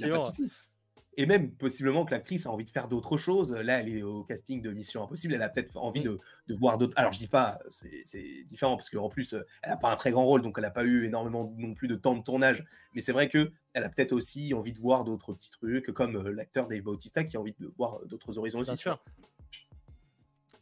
[1.20, 3.52] Et même possiblement que l'actrice a envie de faire d'autres choses.
[3.54, 5.34] Là, elle est au casting de Mission Impossible.
[5.34, 6.04] Elle a peut-être envie Mm.
[6.06, 6.94] de, de voir d'autres.
[6.96, 10.12] Alors, je dis pas, c'est différent parce qu'en plus, euh, elle n'a pas un très
[10.12, 12.64] grand rôle, donc elle n'a pas eu énormément non plus de temps de tournage.
[12.96, 16.16] Mais c'est vrai que elle a peut-être aussi envie de voir d'autres petits trucs, comme
[16.16, 18.72] euh, l'acteur Dave Bautista qui a envie de voir euh, d'autres horizons aussi.
[18.72, 19.04] bien sûr.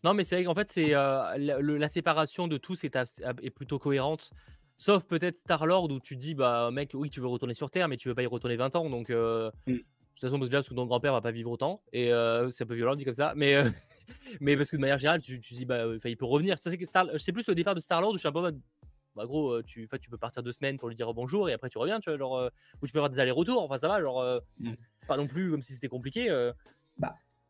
[0.03, 4.31] Non, mais c'est vrai qu'en fait, c'est euh, la, séparation de tous est, plutôt cohérente.
[4.77, 7.97] Sauf peut-être Star-Lord où tu dis, bah mec, oui, tu veux retourner sur Terre, mais
[7.97, 8.89] tu veux pas y retourner 20 ans.
[8.89, 9.77] Donc, euh, Mm.
[10.17, 11.81] De toute façon, parce que déjà, parce que ton grand-père va pas vivre autant.
[11.93, 13.33] Et euh, c'est un peu violent dit comme ça.
[13.35, 13.69] Mais, euh,
[14.41, 16.57] mais parce que de manière générale, tu, dis, bah, enfin, il peut revenir.
[16.59, 18.39] Ça, C'est que Star- c'est plus le départ de Star-Lord où je suis un peu
[18.39, 18.59] en mode,
[19.15, 21.69] bah gros, euh, tu, tu peux partir deux semaines pour lui dire bonjour et après
[21.69, 22.49] tu reviens, tu vois, genre, euh,
[22.81, 23.61] ou tu peux avoir des allers-retours.
[23.63, 24.71] Enfin, ça va, genre, euh, Mm.
[24.97, 26.29] c'est pas non plus comme si c'était compliqué.
[26.31, 26.51] euh.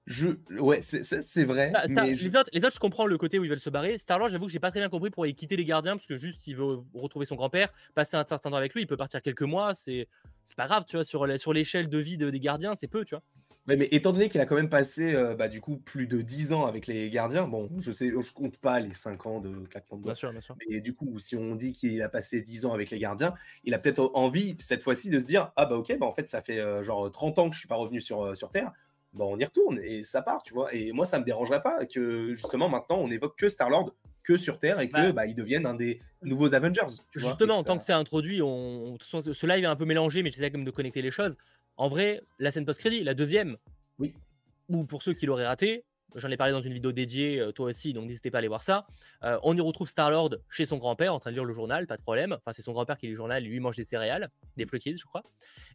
[0.09, 0.30] Je...
[0.57, 1.70] Ouais, c'est- c'est c'est vrai.
[1.72, 3.59] Bah, Star- mais je- les, autres, les autres, je comprends le côté où ils veulent
[3.59, 3.97] se barrer.
[3.97, 6.15] Star-Lord, j'avoue que j'ai pas très bien compris pour y quitter les gardiens parce que
[6.15, 8.84] juste il veut retrouver son grand-père, passer un certain temps avec lui.
[8.84, 10.07] Il peut partir quelques mois, c'est
[10.47, 11.03] c'est pas grave, tu vois.
[11.03, 13.23] Sur la- sur l'échelle de vie de- des gardiens, c'est peu, tu vois.
[13.67, 16.21] Ouais, mais étant donné qu'il a quand même passé euh, bah, du coup plus de
[16.21, 19.49] 10 ans avec les gardiens, bon, je sais, je compte pas les 5 ans de
[19.67, 20.13] claquement de doigts.
[20.13, 20.55] Bien sûr, bien sûr.
[20.69, 23.33] Mais du coup, si on dit qu'il a passé 10 ans avec les gardiens,
[23.65, 26.29] il a peut-être envie cette fois-ci de se dire Ah bah ok, bah en fait,
[26.29, 28.71] ça fait euh, genre 30 ans que je suis pas revenu sur, euh, sur Terre,
[29.11, 30.73] bah on y retourne et ça part, tu vois.
[30.73, 33.93] Et moi, ça me dérangerait pas que justement maintenant on évoque que Star-Lord
[34.28, 35.11] que sur Terre et que Bah.
[35.13, 36.82] bah, il devienne un des nouveaux Avengers.
[37.11, 37.19] tu.
[37.19, 39.86] Justement, en tant que c'est introduit, on, de toute façon, ce live est un peu
[39.86, 41.38] mélangé, mais j'essaie quand même de connecter les choses.
[41.78, 43.55] En vrai, la scène post-crédit, la deuxième,
[43.99, 44.13] Oui.
[44.67, 47.67] ou pour ceux qui l'auraient raté, j'en ai parlé dans une vidéo dédiée, euh, toi
[47.67, 48.86] aussi, donc n'hésitez pas à aller voir ça.
[49.23, 51.95] Euh, on y retrouve Star-Lord chez son grand-père en train de lire le journal, pas
[51.95, 52.34] de problème.
[52.34, 54.97] Enfin, c'est son grand-père qui lit le journal, lui il mange des céréales, des Flockies,
[54.97, 55.23] je crois.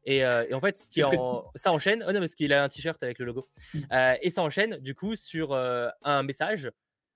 [0.04, 2.64] Et, euh, et en fait, ce qui en- ça enchaîne, oh non, parce qu'il a
[2.64, 3.46] un t-shirt avec le logo.
[3.92, 6.70] Euh, et ça enchaîne, du coup, sur un message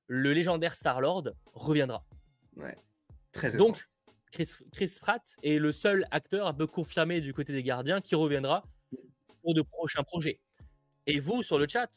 [0.07, 2.05] le légendaire Star-Lord reviendra.
[3.33, 3.57] Très.
[3.57, 3.89] Donc,
[4.33, 8.15] Chris, Chris Pratt est le seul acteur un peu confirmé du côté des gardiens qui
[8.15, 8.65] reviendra
[9.43, 10.41] pour de prochains projets.
[11.07, 11.89] Et vous, sur le chat,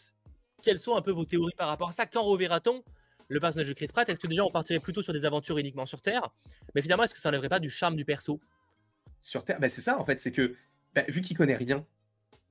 [0.61, 2.05] quelles sont un peu vos théories par rapport à ça?
[2.05, 2.83] Quand reverra-t-on
[3.27, 4.07] le personnage de Chris Pratt?
[4.07, 6.29] Est-ce que déjà on partirait plutôt sur des aventures uniquement sur Terre?
[6.75, 8.39] Mais finalement, est-ce que ça n'enlèverait pas du charme du perso?
[9.21, 10.55] Sur Terre, bah, c'est ça en fait, c'est que
[10.93, 11.85] bah, vu qu'il connaît rien,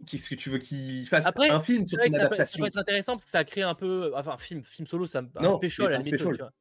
[0.07, 2.27] qu'est-ce que tu veux qu'il fasse Après, un film sur son que ça peut, ça
[2.27, 2.61] adaptation?
[2.63, 4.13] peut être intéressant parce que ça a créé un peu.
[4.17, 6.33] Enfin, film, film solo, ça, un Non, special mais à un special.
[6.35, 6.53] tu vois.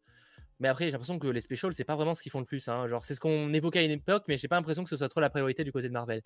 [0.59, 2.67] Mais après, j'ai l'impression que les specials, c'est pas vraiment ce qu'ils font le plus.
[2.67, 2.87] hein.
[2.87, 5.09] Genre, c'est ce qu'on évoquait à une époque, mais j'ai pas l'impression que ce soit
[5.09, 6.21] trop la priorité du côté de Marvel.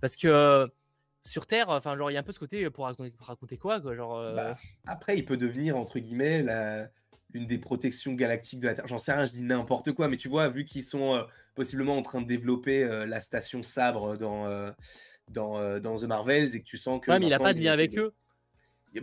[0.00, 0.66] Parce que euh,
[1.24, 3.26] sur Terre, enfin, genre, il y a un peu ce côté euh, pour raconter, pour
[3.28, 3.94] raconter quoi, quoi.
[3.94, 6.88] Genre, euh, Bah, après, il peut devenir, entre guillemets, la...
[7.34, 8.86] l'une des protections galactiques de la Terre.
[8.86, 11.22] J'en sais rien, je dis n'importe quoi, mais tu vois, vu qu'ils sont euh,
[11.54, 14.70] possiblement en train de développer euh, la station Sabre dans, euh,
[15.30, 17.10] dans, dans The Marvels et que tu sens que.
[17.10, 18.12] ouais, mais il a maintenant, pas de lien avec eux.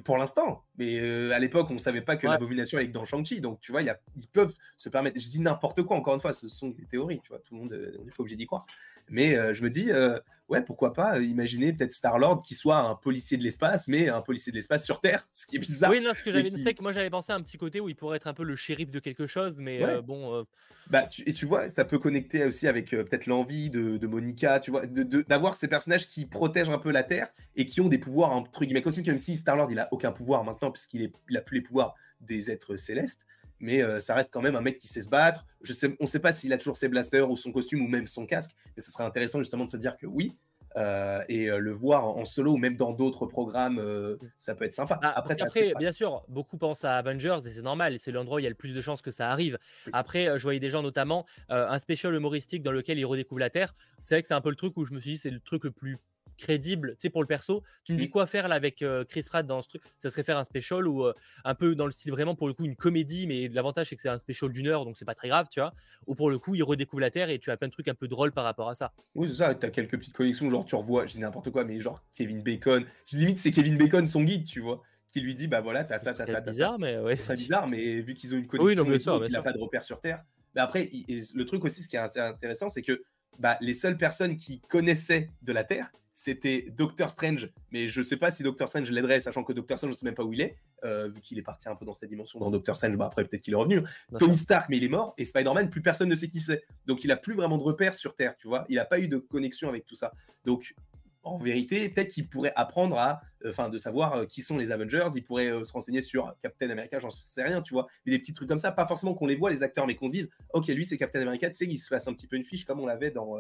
[0.04, 1.00] Pour l'instant, mais
[1.32, 2.34] à l'époque, on ne savait pas que Ouais.
[2.34, 5.20] l'abomination allait dans Shang-Chi, donc tu vois, y a- ils peuvent se permettre.
[5.20, 7.62] Je dis n'importe quoi, encore une fois, ce sont des théories, tu vois, tout le
[7.62, 8.68] monde, on n'est pas obligé d'y croire.
[9.12, 10.18] Mais euh, je me dis, euh,
[10.50, 14.22] ouais, pourquoi pas euh, imaginer peut-être Star-Lord qui soit un policier de l'espace, mais un
[14.22, 15.92] policier de l'espace sur Terre, ce qui est bizarre.
[15.92, 17.80] Oui, non, ce que j'avais, qui- c'est que moi j'avais pensé à un petit côté
[17.80, 19.90] où il pourrait être un peu le shérif de quelque chose, mais Ouais.
[19.96, 20.46] euh, bon,
[20.90, 24.60] Bah, tu- et tu vois, ça peut connecter aussi avec peut-être l'envie de, de Monica,
[24.60, 28.00] tu vois, d'avoir ces personnages qui protègent un peu la Terre et qui ont des
[28.00, 31.38] pouvoirs entre guillemets cosmiques, même si Star-Lord, il a aucun pouvoir maintenant, puisqu'il est, il
[31.38, 33.26] a plus les pouvoirs des êtres célestes,
[33.60, 35.46] mais euh, ça reste quand même un mec qui sait se battre.
[35.62, 37.88] Je sais, on ne sait pas s'il a toujours ses blasters ou son costume ou
[37.88, 40.38] même son casque, mais ce serait intéressant justement de se dire que oui.
[40.78, 44.66] euh, et euh, le voir en, solo ou même dans d'autres programmes, euh, ça peut
[44.66, 45.00] être sympa.
[45.02, 45.36] Ah, Après,
[45.78, 48.50] bien sûr, beaucoup pensent à Avengers et c'est normal, c'est l'endroit où il y a
[48.50, 49.58] le plus de chances que ça arrive.
[49.88, 49.92] Oui.
[49.96, 53.50] Après, je voyais des gens notamment euh, un spécial humoristique dans lequel ils redécouvrent la
[53.50, 53.74] Terre.
[54.00, 55.40] C'est vrai que c'est un peu le truc où je me suis dit c'est le
[55.40, 55.98] truc le plus
[56.40, 57.64] crédible, tu sais, pour le perso.
[57.84, 59.84] Tu me dis quoi faire là avec Chris Pratt dans ce truc?
[60.00, 61.06] Ça serait faire un special ou
[61.44, 64.02] un peu dans le style vraiment pour le coup une comédie, mais l'avantage c'est que
[64.02, 65.74] c'est un special d'une heure, donc c'est pas très grave, tu vois?
[66.08, 67.94] Ou pour le coup, il redécouvre la Terre et tu as plein de trucs un
[67.94, 68.94] peu drôles par rapport à ça.
[69.16, 69.54] Oui, c'est ça.
[69.54, 72.86] Tu as quelques petites connexions, genre tu revois, dis n'importe quoi, mais genre Kevin Bacon.
[73.06, 74.82] Je limite c'est Kevin Bacon son guide, tu vois
[75.12, 77.68] qui lui dit bah voilà t'as ça t'as ça t'as bizarre mais ouais c'est bizarre
[77.68, 80.24] mais vu qu'ils ont une connexion oui, il n'a pas de repère sur Terre
[80.54, 80.88] mais après
[81.34, 83.02] le truc aussi ce qui est intéressant c'est que
[83.40, 87.50] bah, les seules personnes qui connaissaient de la Terre, c'était Doctor Strange.
[87.72, 90.16] Mais je sais pas si Doctor Strange l'aiderait, sachant que Doctor Strange, je sais même
[90.16, 92.52] pas où il est, euh, vu qu'il est parti un peu dans cette dimension dans
[92.52, 92.98] Doctor Strange.
[92.98, 93.82] Bah, après, peut-être qu'il est revenu.
[94.18, 95.14] Tony Stark, mais il est mort.
[95.18, 96.64] Et Spider-Man, plus personne ne sait qui c'est.
[96.86, 98.66] Donc, il a plus vraiment de repères sur Terre, tu vois.
[98.70, 100.14] Il a pas eu de connexion avec tout ça.
[100.44, 100.76] Donc,
[101.24, 105.08] en vérité, peut-être qu'il pourrait apprendre à, enfin, de savoir euh, qui sont les Avengers.
[105.16, 107.88] Il pourrait euh, se renseigner sur Captain America, j'en sais rien, tu vois.
[108.06, 110.10] Mais des petits trucs comme ça, pas forcément qu'on les voit les acteurs, mais qu'on
[110.10, 112.44] dise, ok, lui c'est Captain America, tu sais, qu'il se fasse un petit peu une
[112.44, 113.38] fiche comme on l'avait dans,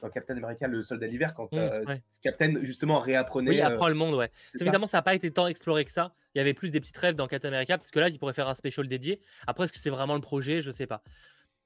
[0.00, 3.50] dans Captain America, le soldat d'hiver, quand mmh, Captain justement réapprenait.
[3.50, 4.30] Oui, apprend le monde, ouais.
[4.60, 6.12] Évidemment, ça n'a pas été tant exploré que ça.
[6.34, 8.32] Il y avait plus des petits rêves dans Captain America, parce que là, il pourrait
[8.32, 9.20] faire un special dédié.
[9.46, 10.62] Après, est-ce que c'est vraiment le projet?
[10.62, 11.02] Je sais pas.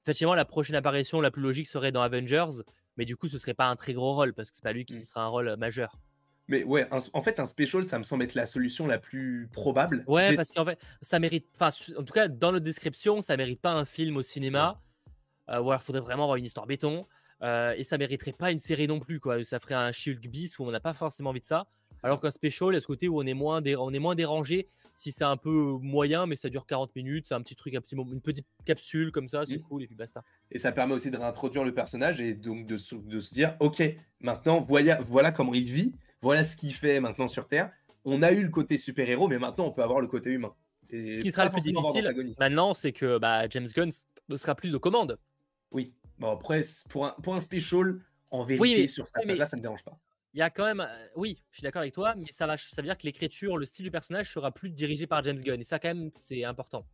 [0.01, 2.61] Effectivement, la prochaine apparition la plus logique serait dans Avengers,
[2.97, 4.85] mais du coup, ce serait pas un très gros rôle parce que c'est pas lui
[4.85, 5.01] qui mmh.
[5.01, 5.97] sera un rôle majeur.
[6.47, 10.03] Mais ouais, en fait, un special, ça me semble être la solution la plus probable.
[10.07, 11.47] Ouais, parce qu'en fait, ça mérite.
[11.55, 14.81] Enfin, en tout cas, dans notre description, ça mérite pas un film au cinéma.
[15.49, 17.03] Euh, ou alors, il faudrait vraiment avoir une histoire béton.
[17.41, 19.43] Euh, et ça mériterait pas une série non plus, quoi.
[19.43, 21.67] Ça ferait un Shulk bis où on n'a pas forcément envie de ça.
[22.01, 25.11] Alors qu'un special, a ce côté où on est moins, on est moins dérangé si
[25.11, 27.95] c'est un peu moyen, mais ça dure 40 minutes, c'est un petit truc, un petit
[27.95, 29.63] une petite capsule comme ça, c'est mmh.
[29.63, 30.23] cool, et puis basta.
[30.51, 33.81] Et ça permet aussi de réintroduire le personnage et donc de, de se dire, ok,
[34.21, 37.71] maintenant, voilà, voilà comment il vit, voilà ce qu'il fait maintenant sur Terre.
[38.05, 40.53] On a eu le côté super-héros, mais maintenant, on peut avoir le côté humain.
[40.89, 43.91] ce qui sera le plus difficile maintenant, c'est que bah, James Gunn
[44.29, 45.19] ne sera plus aux commandes.
[45.71, 47.99] Oui, bon, après, pour un, pour un special,
[48.31, 49.99] en vérité, sur cette affaire-là, ça ne me dérange pas
[50.33, 52.57] il y a quand même, euh, oui, je suis d'accord avec toi, mais ça va,
[52.57, 55.61] ça veut dire que l'écriture, le style du personnage sera plus dirigé par James Gunn,
[55.61, 56.87] et ça quand même, c'est important.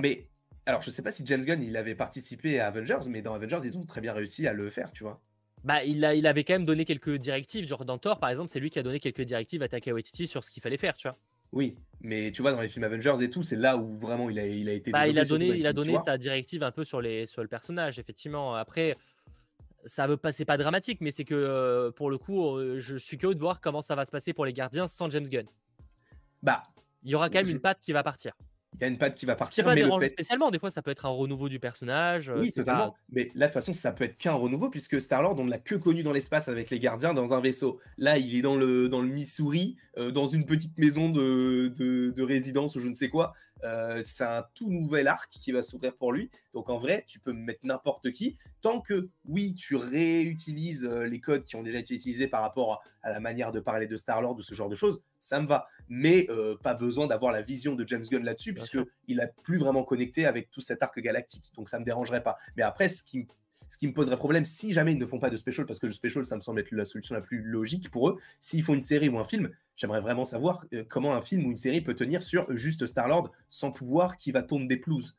[0.00, 0.28] Mais
[0.66, 3.60] alors, je sais pas si James Gunn il avait participé à Avengers, mais dans Avengers,
[3.64, 5.22] ils ont très bien réussi à le faire, tu vois.
[5.64, 8.48] Bah, il, a, il avait quand même donné quelques directives, genre dans Thor, par exemple,
[8.48, 10.96] c'est lui qui a donné quelques directives à Taika Waititi sur ce qu'il fallait faire,
[10.96, 11.16] tu vois.
[11.52, 14.38] Oui, mais tu vois, dans les films Avengers et tout, c'est là où vraiment il
[14.38, 14.90] a, il a été.
[14.90, 17.48] Bah, il a donné, il a donné sa directive un peu sur, les, sur le
[17.48, 18.54] personnage, effectivement.
[18.54, 18.94] Après,
[19.84, 23.34] ça veut pas, c'est pas dramatique, mais c'est que pour le coup, je suis curieux
[23.34, 25.46] de voir comment ça va se passer pour les gardiens sans James Gunn.
[26.42, 26.62] Bah,
[27.02, 28.32] il y aura quand même une patte qui va partir.
[28.74, 29.66] Il y a une patte qui va partir.
[29.66, 32.32] mais le spécialement, des fois, ça peut être un renouveau du personnage.
[32.36, 32.94] Oui, totalement.
[33.10, 35.58] Mais là, de toute façon, ça peut être qu'un renouveau, puisque Star-Lord, on ne l'a
[35.58, 37.80] que connu dans l'espace avec les gardiens dans un vaisseau.
[37.98, 42.22] Là, il est dans le, dans le Missouri, dans une petite maison de, de, de,
[42.22, 43.34] résidence ou je ne sais quoi.
[43.64, 46.30] Euh, c'est un tout nouvel arc qui va s'ouvrir pour lui.
[46.54, 48.36] Donc en vrai, tu peux mettre n'importe qui.
[48.60, 52.82] Tant que, oui, tu réutilises euh, les codes qui ont déjà été utilisés par rapport
[53.02, 55.66] à la manière de parler de Star-Lord ou ce genre de choses, ça me va.
[55.88, 59.84] Mais euh, pas besoin d'avoir la vision de James Gunn là-dessus, puisqu'il n'a plus vraiment
[59.84, 61.52] connecté avec tout cet arc galactique.
[61.54, 62.36] Donc ça ne me dérangerait pas.
[62.56, 63.24] Mais après, ce qui me
[63.70, 65.86] ce qui me poserait problème si jamais ils ne font pas de special, parce que
[65.86, 68.18] le special, ça me semble être la solution la plus logique pour eux.
[68.40, 71.50] S'ils font une série ou un film, j'aimerais vraiment savoir euh, comment un film ou
[71.50, 75.16] une série peut tenir sur juste Star-Lord sans pouvoir qui va tourner des pelouses.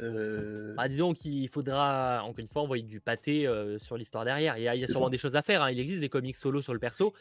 [0.00, 0.74] Euh...
[0.74, 4.56] Bah, disons qu'il faudra, encore une fois, envoyer du pâté euh, sur l'histoire derrière.
[4.56, 5.60] Il y a, il sûrement des choses à faire.
[5.60, 5.70] Hein.
[5.70, 7.12] Il existe des comics solo sur le perso,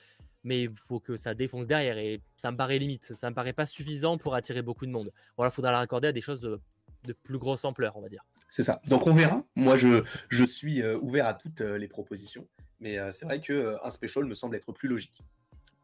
[0.46, 1.98] mais il faut que ça défonce derrière.
[1.98, 3.14] Et ça me paraît limite.
[3.14, 5.12] Ça me paraît pas suffisant pour attirer beaucoup de monde.
[5.36, 6.62] Voilà, il faudra la raccorder à des choses de,
[7.04, 8.24] de plus grosse ampleur, on va dire.
[8.52, 8.82] C'est ça.
[8.86, 9.46] Donc on verra.
[9.56, 12.46] Moi, je, je suis euh, ouvert à toutes euh, les propositions.
[12.82, 15.24] Mais euh, c'est vrai qu'un special me semble être plus logique.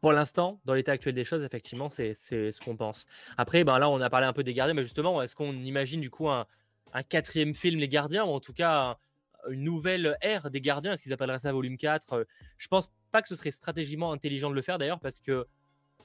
[0.02, 3.06] Pour l'instant, dans l'état actuel des choses, effectivement, c'est ce qu'on pense.
[3.38, 6.02] Après, ben là, on a parlé un peu des gardiens, mais justement, est-ce qu'on imagine
[6.02, 6.46] du coup un,
[7.08, 8.98] quatrième film, Les Gardiens, ou en tout cas
[9.48, 12.26] une nouvelle ère des gardiens Est-ce qu'ils appelleraient ça volume 4
[12.58, 15.46] Je pense pas que ce serait stratégiquement intelligent de le faire d'ailleurs, parce que,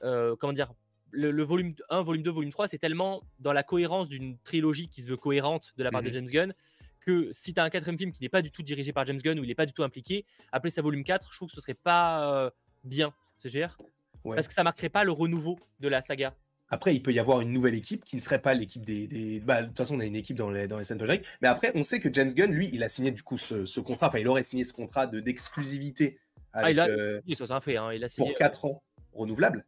[0.00, 0.72] comment dire,
[1.14, 5.02] le, volume 1, volume 2, volume 3, c'est tellement dans la cohérence d'une trilogie qui
[5.02, 6.14] se veut cohérente de la part de mhm.
[6.14, 6.54] James Gunn
[7.00, 9.20] que si tu as un quatrième film qui n'est pas du tout dirigé par James
[9.20, 11.54] Gunn ou il n'est pas du tout impliqué, appeler ça volume 4, je trouve que
[11.54, 12.50] ce serait pas euh,
[12.82, 13.76] bien, c'est dire
[14.24, 16.34] Parce que ça marquerait pas le renouveau de la saga.
[16.70, 19.40] Après, il peut y avoir une nouvelle équipe qui ne serait pas l'équipe des.
[19.44, 20.98] Bah, de toute façon, on a une équipe dans les, dans les scènes
[21.42, 24.08] Mais après, on sait que James Gunn, lui, il a signé du coup ce, contrat,
[24.08, 26.18] enfin, il aurait signé ce contrat d'exclusivité.
[26.54, 28.30] ah, il a, euh, ça c'est un fait, hein, il a signé.
[28.30, 29.64] Pour 4 ans renouvelable.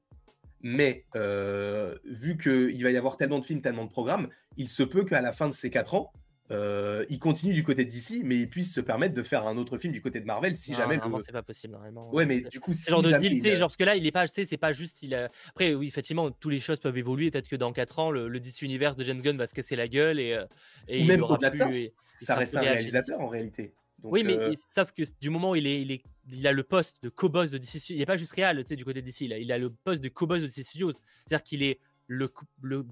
[0.69, 4.83] Mais euh, vu qu'il va y avoir tellement de films, tellement de programmes, il se
[4.83, 6.13] peut qu'à la fin de ces 4 ans,
[6.51, 9.59] euh, il continue du côté de DC, mais il puisse se permettre de faire un
[9.59, 10.97] autre film du côté de Marvel si jamais.
[10.97, 11.75] Normalement, c'est pas possible.
[11.75, 12.13] Normalement.
[12.13, 14.27] Ouais, mais du coup, c'est genre de deal, genre parce que là, il est pas,
[14.27, 15.05] c'est pas juste.
[15.05, 15.15] Il
[15.51, 17.31] Après, oui, effectivement, toutes les choses peuvent évoluer.
[17.31, 19.87] Peut-être que dans 4 ans, le, DC Universe de James Gunn va se casser la
[19.87, 20.45] gueule et, euh,
[20.89, 21.69] et Ou même au-delà de ça,
[22.07, 23.73] ça reste un réalisateur en réalité.
[24.11, 27.03] Oui, mais sauf que du moment où il, est, il, est, il a le poste
[27.03, 29.07] de co-boss de DC Studios, il n'est pas juste réel, tu sais, du côté de
[29.07, 30.93] DC, il a, il a le poste de co-boss de DC Studios.
[30.93, 32.33] C'est-à-dire qu'il est le,
[32.63, 32.87] le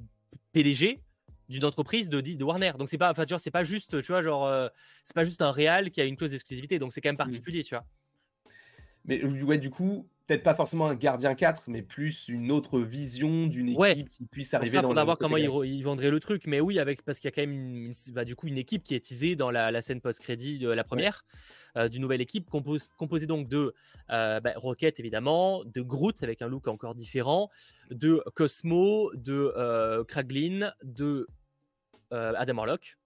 [0.53, 1.01] PDG
[1.49, 2.73] d'une entreprise de, de Warner.
[2.79, 4.71] Donc c'est pas, enfin, c'est pas juste, tu vois, genre,
[5.03, 6.79] c'est pas juste un réal qui a une clause d'exclusivité.
[6.79, 7.19] Donc c'est quand même mmh.
[7.19, 7.85] particulier, tu vois.
[9.05, 13.47] Mais ouais, du coup, peut-être pas forcément un gardien 4, mais plus une autre vision
[13.47, 16.47] d'une équipe qui puisse arriver dans le voir comment ils, ils, vendraient le truc.
[16.47, 18.83] Mais oui, avec parce qu'il y a quand même une, bah, du coup une équipe
[18.83, 21.25] qui est teasée dans la, scène post-crédit de la première,
[21.77, 23.75] euh, d'une nouvelle équipe composée donc de
[24.11, 27.51] euh, bah, Rocket évidemment, de Groot avec un look encore différent,
[27.91, 31.29] de Cosmo, de euh, Kraglin, de
[32.11, 32.97] Adam Warlock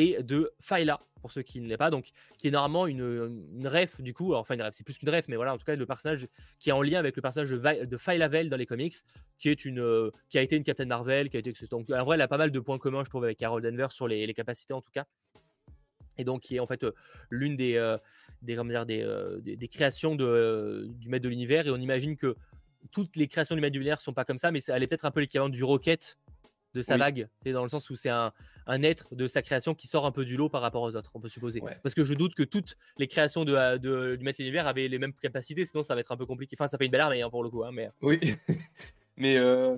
[0.00, 4.00] et de Phyla pour ceux qui ne l'est pas, donc qui est normalement une, ref
[4.00, 5.84] du coup, enfin une ref, c'est plus qu'une ref, mais voilà, en tout cas le
[5.84, 6.26] personnage
[6.58, 8.94] qui est en lien avec le personnage de, de Phyla dans les comics,
[9.38, 12.04] qui est une, euh, qui a été une Captain Marvel, qui a été, donc en
[12.04, 14.32] vrai, elle a pas mal de points communs, je trouve, avec Carol Danvers sur les,
[14.32, 15.04] capacités en tout cas,
[16.16, 16.92] et donc qui est en fait euh,
[17.28, 17.98] l'une des, euh,
[18.40, 22.34] des, dire, des, des, créations de, du maître de l'univers, et on imagine que
[22.90, 25.04] toutes les créations du maître de l'univers sont pas comme ça, mais elle est peut-être
[25.04, 26.16] un peu l'équivalent du Rocket
[26.74, 28.32] de sa vague, c'est dans le sens où c'est un,
[28.66, 31.10] un, être de sa création qui sort un peu du lot par rapport aux autres,
[31.14, 31.60] on peut supposer.
[31.82, 34.98] Parce que je doute que toutes les créations de, de du Maître Univers avaient les
[34.98, 36.56] mêmes capacités, sinon ça va être un peu compliqué.
[36.58, 37.64] Enfin, ça fait une belle armée hein, pour le coup.
[37.64, 37.90] Hein, mais...
[38.02, 38.20] Oui,
[39.16, 39.76] mais euh,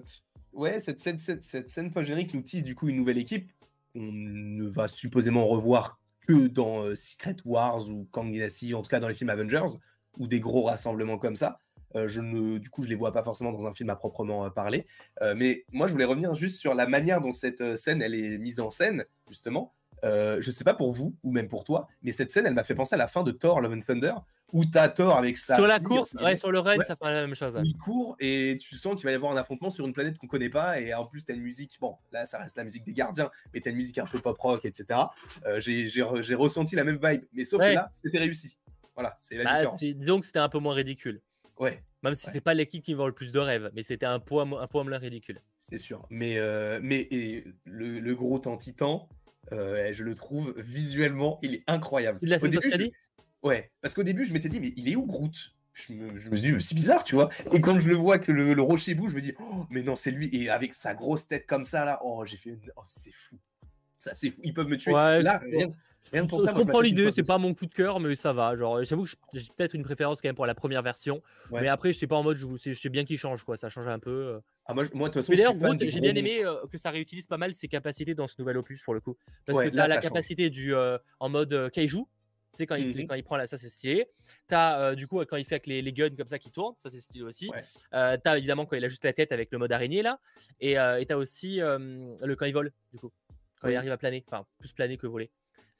[0.53, 3.51] ouais, cette, cette, cette, cette scène post-générique nous tisse du coup une nouvelle équipe.
[3.95, 8.89] On ne va supposément revoir que dans euh, Secret Wars ou Kang Dynasty, en tout
[8.89, 9.79] cas dans les films Avengers,
[10.19, 11.59] ou des gros rassemblements comme ça.
[11.97, 14.45] Euh, je ne, du coup, je les vois pas forcément dans un film à proprement
[14.45, 14.87] euh, parler.
[15.21, 18.39] Euh, mais moi, je voulais revenir juste sur la manière dont cette scène, elle est
[18.39, 19.75] mise en scène, justement.
[20.05, 22.65] Euh, je sais pas pour vous ou même pour toi, mais cette scène, elle m'a
[22.65, 24.15] fait penser à la fin de Thor Love and Thunder,
[24.53, 25.55] où tu as Thor avec sa.
[25.55, 27.57] Sur la course, ouais, sur le run, ça fait la même chose.
[27.63, 30.27] Il court et tu sens qu'il va y avoir un affrontement sur une planète qu'on
[30.27, 32.85] connaît pas, et en plus, tu as une musique, bon, là, ça reste la musique
[32.85, 34.99] des gardiens, mais tu as une musique un peu pop rock, etc.
[35.59, 38.59] J'ai ressenti la même vibe, mais sauf que là, c'était réussi.
[38.95, 39.81] Voilà, c'est la bah, différence.
[39.81, 41.23] Disons que c'était un peu moins ridicule.
[41.63, 41.81] Ouais.
[42.03, 44.43] Même si c'est pas l'équipe qui vend le plus de rêves, mais c'était un poids,
[44.43, 45.39] un poids ridicule.
[45.61, 46.05] C'est sûr.
[46.11, 47.09] Mais, euh, mais
[47.65, 49.09] le, le, gros en titan,
[49.53, 52.19] euh, je le trouve visuellement, il est incroyable.
[52.21, 52.93] Il Au début,
[53.45, 55.53] Ouais, parce qu'au début, je m'étais dit, mais il est où Groot?
[55.75, 57.31] Je me, je me, suis dit, c'est bizarre, tu vois.
[57.53, 59.95] Et quand je le vois que le, rocher bouge, je me dis, oh, mais non,
[59.95, 60.29] c'est lui.
[60.33, 63.37] Et avec sa grosse tête comme ça, là, oh, j'ai fait, oh, c'est fou.
[63.99, 64.41] Ça, c'est fou.
[64.43, 64.93] Ils peuvent me tuer.
[64.93, 65.73] là, rien,
[66.13, 68.57] je comprends l'idée, c'est pas mon coup de cœur, mais ça va.
[68.57, 71.93] Genre, j'avoue que j'ai peut-être une préférence quand même pour la première version, mais après,
[71.93, 73.57] je sais pas en mode, je, sais bien qu'il change, quoi.
[73.57, 74.11] Ça change un peu.
[74.11, 74.41] Euh.
[74.67, 77.39] Ah, moi, moi, de toute façon, d'ailleurs, j'ai bien aimé euh, que ça réutilise pas
[77.39, 80.51] mal ses capacités dans ce nouvel opus pour le coup, parce que là, la capacité
[80.51, 82.05] du euh, en mode kaiju.
[82.55, 84.05] Tu sais, quand, il, mmh quand il prend là, ça c'est stylé.
[84.47, 86.91] T'as du coup, quand il fait avec les, les, guns comme ça qui tournent, ça
[86.91, 87.51] c'est stylé aussi.
[87.91, 90.21] t'as évidemment quand il a juste la tête avec le mode araignée là.
[90.61, 93.11] Et t'as aussi le quand il vole, du coup.
[93.63, 95.31] Quand il arrive à planer, enfin, plus planer que voler.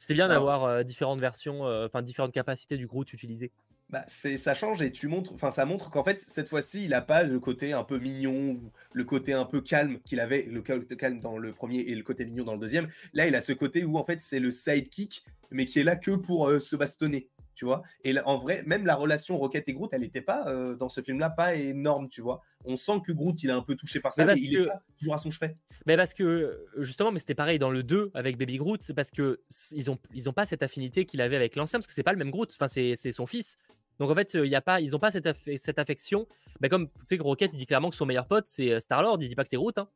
[0.03, 3.53] C'était bien d'avoir euh, différentes versions, euh, enfin différentes capacités du Groot utilisées.
[3.89, 6.91] Bah, c'est ça change et tu montres, enfin ça montre qu'en fait cette fois-ci il
[6.91, 8.59] n'a pas le côté un peu mignon,
[8.95, 12.03] le côté un peu calme qu'il avait, le côté calme dans le premier et le
[12.03, 12.89] côté mignon dans le deuxième.
[13.13, 15.95] Là il a ce côté où en fait c'est le sidekick mais qui est là
[15.95, 17.83] que pour euh, se bastonner tu vois.
[18.05, 21.01] Et en vrai, même la relation Rocket et Groot, elle n'était pas euh, dans ce
[21.01, 22.43] film-là pas énorme, tu vois.
[22.65, 24.83] On sent que Groot, il est un peu touché par ça, mais, il est pas
[24.99, 25.57] toujours à son chevet.
[25.87, 29.11] Mais parce que justement, mais c'était pareil dans le 2 avec Baby Groot, c'est parce
[29.11, 29.41] que
[29.73, 32.13] ils ont ils ont pas cette affinité qu'il avait avec l'ancien parce que c'est pas
[32.13, 33.57] le même Groot, enfin c'est son fils.
[33.99, 35.29] Donc en fait, il y a pas, ils n'ont pas cette,
[35.59, 36.27] cette affection.
[36.61, 39.03] Mais comme tu sais Rocket, il dit clairement que son meilleur pote c'est euh, Star
[39.03, 39.77] Lord, il dit pas que c'est Groot.
[39.79, 39.89] Hein.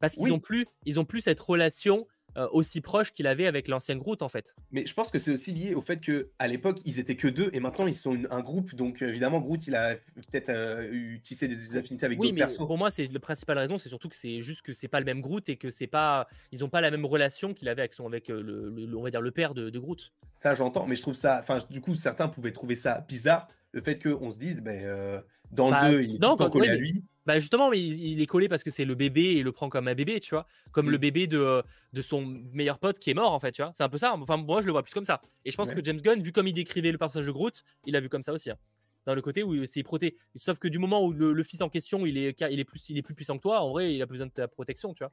[0.00, 2.06] Parce qu'ils ont plus, ils ont plus cette relation
[2.36, 4.56] euh, aussi proche qu'il avait avec l'ancienne Groot en fait.
[4.70, 7.28] Mais je pense que c'est aussi lié au fait que à l'époque ils étaient que
[7.28, 10.86] deux et maintenant ils sont un groupe donc euh, évidemment Groot il a peut-être euh,
[10.92, 12.66] eu tissé des, affinités avec d'autres personnes.
[12.66, 15.06] Pour moi c'est la principale raison c'est surtout que c'est juste que c'est pas le
[15.06, 17.94] même Groot et que c'est pas ils ont pas la même relation qu'il avait avec
[17.94, 20.12] son avec le, on va dire le père de, de Groot.
[20.34, 23.80] Ça j'entends mais je trouve ça enfin du coup certains pouvaient trouver ça bizarre le
[23.80, 25.22] fait qu'on se dise ben
[25.52, 27.02] dans le 2 bah, il est non, collé à lui.
[27.26, 29.68] Bah justement, mais il, est collé parce que c'est le bébé et il le prend
[29.68, 30.46] comme un bébé, tu vois.
[30.70, 31.00] Comme le mmh.
[31.00, 31.62] bébé de,
[31.92, 33.72] de son meilleur pote qui est mort, en fait, tu vois.
[33.74, 34.14] C'est un peu ça.
[34.14, 35.20] Enfin, moi, je le vois plus comme ça.
[35.44, 37.96] Et je pense que James Gunn, vu comme il décrivait le personnage de Groot, il
[37.96, 38.50] a vu comme ça aussi.
[38.50, 38.56] Hein.
[39.06, 40.16] Dans le côté où c'est proté.
[40.36, 42.98] Sauf que du moment où le, fils en question, il est, il, est plus, il
[42.98, 45.12] est plus puissant que toi, en vrai, il a besoin de ta protection, tu vois.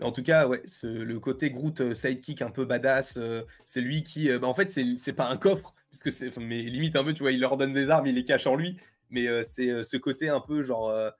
[0.00, 4.02] En tout cas, ouais, le côté Groot euh, sidekick un peu badass, euh, c'est lui
[4.02, 4.30] qui.
[4.30, 6.34] Euh, bah, en fait, c'est pas un coffre, puisque c'est.
[6.36, 8.54] Mais limite un peu, tu vois, il leur donne des armes, il les cache en
[8.54, 8.78] lui
[9.10, 11.10] mais euh, c'est euh, ce côté un peu genre euh,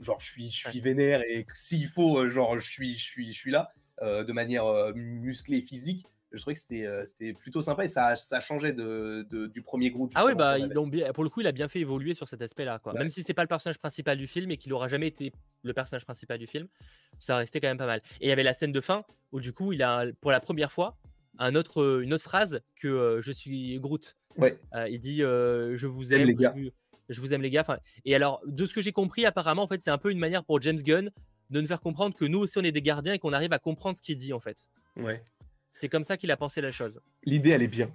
[0.00, 3.38] genre je suis je suis vénère et s'il faut genre je suis je suis je
[3.38, 4.64] suis là de manière
[4.94, 9.90] musclée physique je trouvais que c'était plutôt sympa et ça, ça changeait de, du premier
[9.90, 10.12] groupe.
[10.14, 10.68] Ah oui, bah, ils
[11.14, 12.78] pour le coup, il a bien fait évoluer sur cet aspect-là.
[12.78, 12.92] Quoi.
[12.92, 15.72] Même si c'est pas le personnage principal du film et qu'il aura jamais été le
[15.72, 16.68] personnage principal du film,
[17.18, 18.02] ça restait quand même pas mal.
[18.20, 20.40] Et il y avait la scène de fin où, du coup, il a, pour la
[20.40, 20.98] première fois,
[21.38, 24.16] un autre, une autre phrase que je suis Groot.
[24.36, 24.58] Ouais.
[24.88, 26.54] il dit Je vous aime, les gars.
[26.54, 26.68] Je,
[27.20, 27.64] vous aime les gars.
[28.04, 30.44] et alors, de ce que j'ai compris, apparemment, en fait, c'est un peu une manière
[30.44, 31.10] pour James Gunn
[31.50, 33.58] de nous faire comprendre que nous aussi, on est des gardiens et qu'on arrive à
[33.58, 34.68] comprendre ce qu'il dit, en fait.
[34.96, 35.22] Ouais.
[35.72, 37.00] C'est comme ça qu'il a pensé la chose.
[37.24, 37.90] L'idée, elle est bien.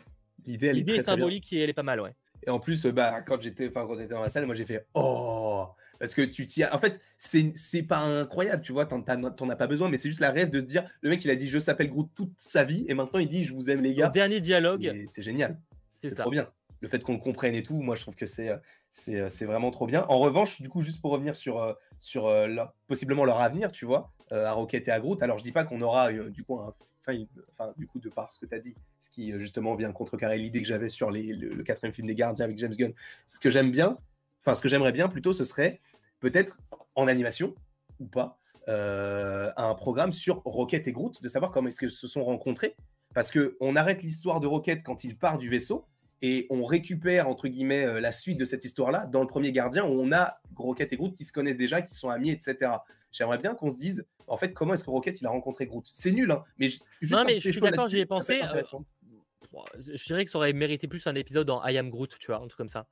[0.46, 2.14] L'idée, elle est, symbolique et elle est pas mal, ouais.
[2.46, 5.68] Et en plus, bah, quand j'étais, enfin, quand dans la salle, moi, j'ai fait Oh
[6.00, 9.88] parce que tu t'y En fait, c'est pas incroyable, tu vois, t'en as pas besoin,
[9.88, 11.88] mais c'est juste la rêve de se dire le mec, il a dit Je s'appelle
[11.88, 14.10] Groot toute sa vie, et maintenant il dit Je vous aime, les gars.
[14.10, 14.94] dernier dialogue.
[15.08, 15.58] C'est génial.
[15.90, 16.50] C'est trop bien.
[16.82, 18.52] Le fait qu'on comprenne et tout, moi, je trouve que c'est
[18.94, 20.06] c'est vraiment trop bien.
[20.08, 22.48] En revanche, du coup, juste pour revenir sur, euh, sur euh,
[22.88, 25.64] possiblement leur avenir, tu vois, euh, à Rocket et à Groot, alors je dis pas
[25.64, 26.74] qu'on aura du coup un
[27.06, 30.38] enfin, du coup, de par ce que tu as dit, ce qui justement vient contrecarrer
[30.38, 32.94] l'idée que j'avais sur le, quatrième film des Gardiens avec James Gunn.
[33.28, 33.98] Ce que j'aime bien,
[34.42, 35.82] enfin, ce que j'aimerais bien plutôt, ce serait
[36.20, 36.62] peut-être
[36.96, 37.56] en animation
[38.00, 38.38] ou pas,
[38.70, 42.76] euh, un programme sur Rocket et Groot, de savoir comment est-ce qu'ils se sont rencontrés.
[43.14, 45.86] Parce qu'on arrête l'histoire de Rocket quand il part du vaisseau
[46.26, 49.84] et on récupère, entre guillemets, euh, la suite de cette histoire-là dans le premier Gardien
[49.84, 52.72] où on a Rocket et Groot qui se connaissent déjà, qui sont amis, etc.
[53.12, 55.86] J'aimerais bien qu'on se dise, en fait, comment est-ce que Rocket il a rencontré Groot?
[55.86, 58.42] C'est nul, hein, mais juste Non, mais je suis d'accord, j'y ai pensé.
[58.42, 58.64] Euh,
[59.78, 62.38] je dirais que ça aurait mérité plus un épisode en I Am Groot, tu vois,
[62.38, 62.88] un truc comme ça.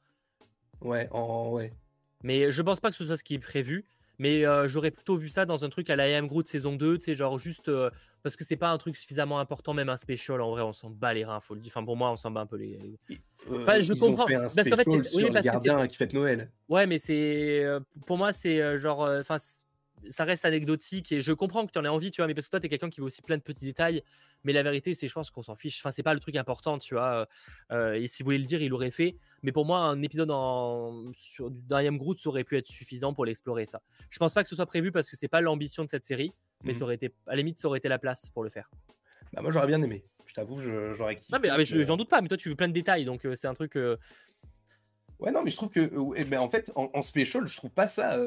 [0.82, 1.72] Ouais, en, ouais.
[2.24, 3.86] Mais je pense pas que ce soit ce qui est prévu.
[4.22, 7.00] Mais euh, j'aurais plutôt vu ça dans un truc à la Am Groot saison 2,
[7.00, 7.90] tu sais, genre juste euh,
[8.22, 10.42] parce que c'est pas un truc suffisamment important, même un special.
[10.42, 11.72] En vrai, on s'en bat les reins, faut le dire.
[11.76, 12.78] Enfin, pour moi, on s'en bat un peu les.
[13.52, 14.28] Enfin, je comprends.
[14.28, 16.52] Fait un parce qu'en fait, oui, parce gardien qui fête Noël.
[16.70, 17.66] Ouais, mais c'est
[18.06, 19.38] pour moi, c'est genre, enfin,
[20.10, 22.48] ça reste anecdotique et je comprends que tu en aies envie, tu vois, mais parce
[22.48, 24.04] que toi, tu es quelqu'un qui veut aussi plein de petits détails.
[24.44, 25.80] Mais la vérité, c'est, je pense qu'on s'en fiche.
[25.80, 27.28] Enfin, c'est pas le truc important, tu vois.
[27.72, 29.18] Euh, et s'il voulait le dire, il l'aurait fait.
[29.44, 33.14] Mais pour moi, un épisode en, sur du Dariam Groot, ça aurait pu être suffisant
[33.14, 33.82] pour l'explorer, ça.
[34.10, 36.32] Je pense pas que ce soit prévu parce que c'est pas l'ambition de cette série,
[36.64, 38.50] mais ça mmh aurait été, à la limite, ça aurait été la place pour le
[38.50, 38.70] faire.
[39.34, 40.04] Bah, moi, j'aurais bien aimé.
[40.26, 41.28] Je t'avoue, j'aurais kiffé.
[41.32, 43.48] Non, mais, ah, j'en doute pas, mais toi, tu veux plein de détails, donc c'est
[43.48, 43.76] un truc.
[45.20, 47.70] Ouais, non, mais je trouve que, eh ben, en fait, en, en, special, je trouve
[47.70, 48.18] pas ça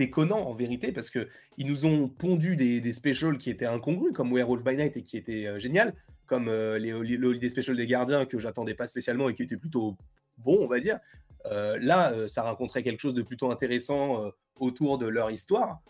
[0.00, 1.28] déconnant en vérité parce que
[1.58, 5.18] ils nous ont pondu des, specials qui étaient incongrus comme Werewolf by Night et qui
[5.18, 5.94] étaient euh, génial
[6.24, 9.58] comme euh, les, les Holiday Special des Gardiens que j'attendais pas spécialement et qui étaient
[9.58, 9.98] plutôt
[10.38, 10.98] bons on va dire.
[11.46, 15.82] Euh, là ça rencontrait quelque chose de plutôt intéressant autour de leur histoire.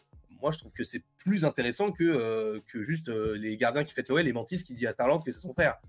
[0.42, 4.26] Moi je trouve que c'est plus intéressant que, que juste les gardiens qui fêtent Noël
[4.26, 5.80] et Mantis qui dit à Starland que c'est son père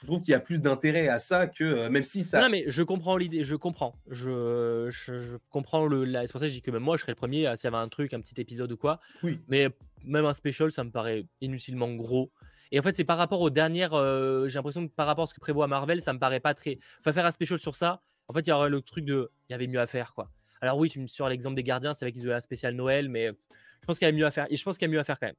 [0.00, 2.40] je trouve qu'il y a plus d'intérêt à ça que euh, même si ça.
[2.40, 3.96] Non, mais je comprends l'idée, je comprends.
[4.10, 6.04] Je, je, comprends le.
[6.26, 7.74] C'est pour ça que je dis que même moi, je serais le premier s'il y
[7.74, 9.00] avait un truc, un petit épisode ou quoi.
[9.22, 9.40] Oui.
[9.48, 9.68] Mais
[10.04, 12.30] même un special, ça me paraît inutilement gros.
[12.70, 13.94] Et en fait, c'est par rapport aux dernières.
[13.94, 16.54] Euh, j'ai l'impression que par rapport à ce que prévoit Marvel, ça me paraît pas
[16.54, 16.78] très.
[17.00, 19.30] Enfin, faire un special sur ça, en fait, il y aurait le truc de.
[19.48, 20.30] Il y avait mieux à faire, quoi.
[20.60, 23.08] Alors, oui, tu me sur l'exemple des gardiens, c'est vrai qu'ils ont un spécial Noël,
[23.08, 24.46] mais je pense qu'il y a mieux à faire.
[24.50, 25.36] Et je pense qu'il y a mieux à faire quand même.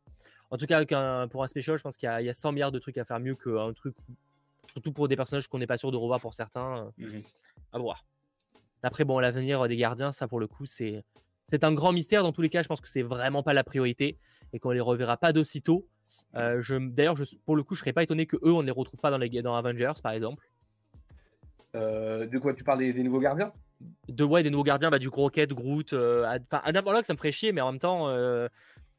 [0.51, 2.53] En tout cas, avec un, pour un special, je pense qu'il y, y, a 100
[2.53, 3.95] milliards de trucs à faire mieux qu'un truc
[4.71, 6.91] Surtout pour des personnages qu'on n'est pas sûr de revoir pour certains.
[6.99, 7.21] Euh, mmh
[7.71, 8.03] à voir.
[8.81, 11.03] Après, bon, l'avenir des gardiens, ça pour le coup, c'est
[11.49, 12.23] c'est un grand mystère.
[12.23, 14.17] Dans tous les cas, je pense que c'est vraiment pas la priorité
[14.53, 15.87] et qu'on les reverra pas d'aussitôt.
[16.35, 16.61] Euh,
[16.91, 17.15] D'ailleurs,
[17.45, 19.17] pour le coup, je serais pas étonné que eux, on ne les retrouve pas dans
[19.17, 20.47] les dans Avengers, par exemple.
[21.75, 23.51] Euh, de quoi tu parles des, nouveaux gardiens?
[24.07, 25.93] De ouais, des nouveaux gardiens, bah, du Rocket, Groot.
[25.93, 28.09] Euh, enfin, Adam ça me ferait chier, mais en même temps,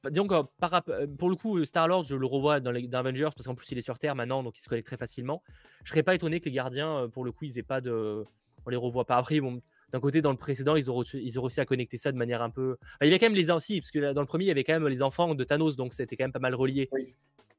[0.09, 3.55] disons que euh, pour le coup, Star-Lord, je le revois dans les Avengers parce qu'en
[3.55, 5.43] plus il est sur Terre maintenant, donc il se connecte très facilement.
[5.85, 8.25] Je serais pas étonné que les gardiens, euh, pour le coup, ils aient pas de.
[8.67, 9.17] On les revoit pas.
[9.17, 12.19] Après, d'un côté, dans le précédent, ils ont, ils ont réussi à connecter ça de
[12.19, 12.77] manière un peu.
[13.01, 14.65] il y avait quand même les aussi, parce que dans le premier, il y avait
[14.65, 16.91] quand même les enfants de Thanos, donc c'était quand même pas mal relié.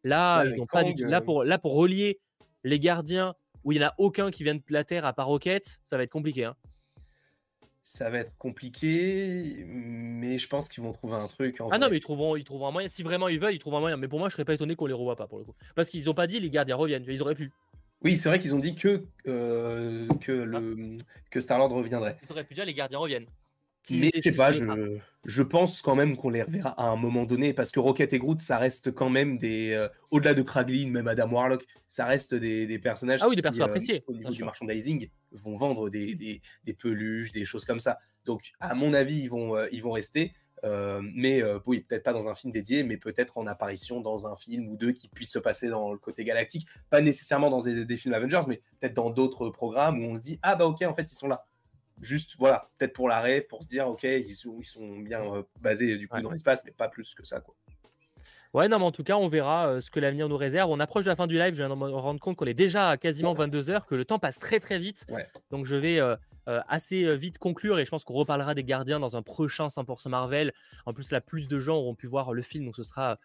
[0.03, 0.93] Là, ils ont pas du...
[1.05, 2.19] là, euh, pour, là, pour relier
[2.63, 5.27] les gardiens où il n'y en a aucun qui vient de la Terre à part
[5.27, 6.45] Rocket, ça va être compliqué.
[6.45, 6.55] Hein
[7.83, 9.65] ça va être compliqué,
[10.31, 11.57] mais je pense qu'ils vont trouver un truc.
[11.71, 12.87] ah non, mais ils trouveront, ils trouveront un moyen.
[12.87, 13.97] Si vraiment ils veulent, ils trouveront un moyen.
[13.97, 15.53] Mais pour moi, je serais pas étonné qu'on les revoie pas pour le coup.
[15.75, 17.03] Parce qu'ils ont pas dit les gardiens reviennent.
[17.05, 17.51] Ils auraient pu.
[18.03, 20.97] Oui, c'est vrai qu'ils ont dit que, euh, que, le,
[21.29, 22.17] que Starland reviendrait.
[22.23, 23.25] Ils auraient pu dire les gardiens reviennent.
[23.89, 27.53] Mais je sais pas, je, pense quand même qu'on les reverra à un moment donné
[27.53, 29.73] parce que Rocket et Groot, ça reste quand même des.
[29.73, 33.21] Euh, au-delà de Kraglin, même Adam Warlock, ça reste des, personnages.
[33.23, 34.03] Ah oui, des personnages euh, appréciés.
[34.07, 37.97] Au niveau du merchandising, vont vendre des, des, peluches, des choses comme ça.
[38.25, 40.33] Donc, à mon avis, ils vont, euh, ils vont rester.
[40.63, 44.69] mais oui, peut-être pas dans un film dédié, mais peut-être en apparition dans un film
[44.69, 46.67] ou deux qui puisse se passer dans le côté galactique.
[46.91, 50.21] Pas nécessairement dans des, des films Avengers, mais peut-être dans d'autres programmes où on se
[50.21, 51.47] dit Ah bah ok, en fait, ils sont là
[52.01, 55.23] juste voilà, peut-être pour la rêve, pour se dire ok, ils sont, ils sont bien
[55.23, 57.55] euh, basés du coup dans l'espace, mais pas plus que ça quoi.
[58.53, 60.69] Ouais, non, mais en tout cas, on verra euh, ce que l'avenir nous réserve.
[60.69, 61.53] On approche de la fin du live.
[61.53, 64.03] Je viens de me rendre compte qu'on est déjà à quasiment 22 heures, que le
[64.03, 65.05] temps passe très très vite.
[65.51, 69.15] Donc, je vais euh, assez vite conclure et je pense qu'on reparlera des gardiens dans
[69.15, 70.51] un prochain 100% Marvel.
[70.85, 73.19] En plus, là, plus de gens auront pu voir le film, donc ce sera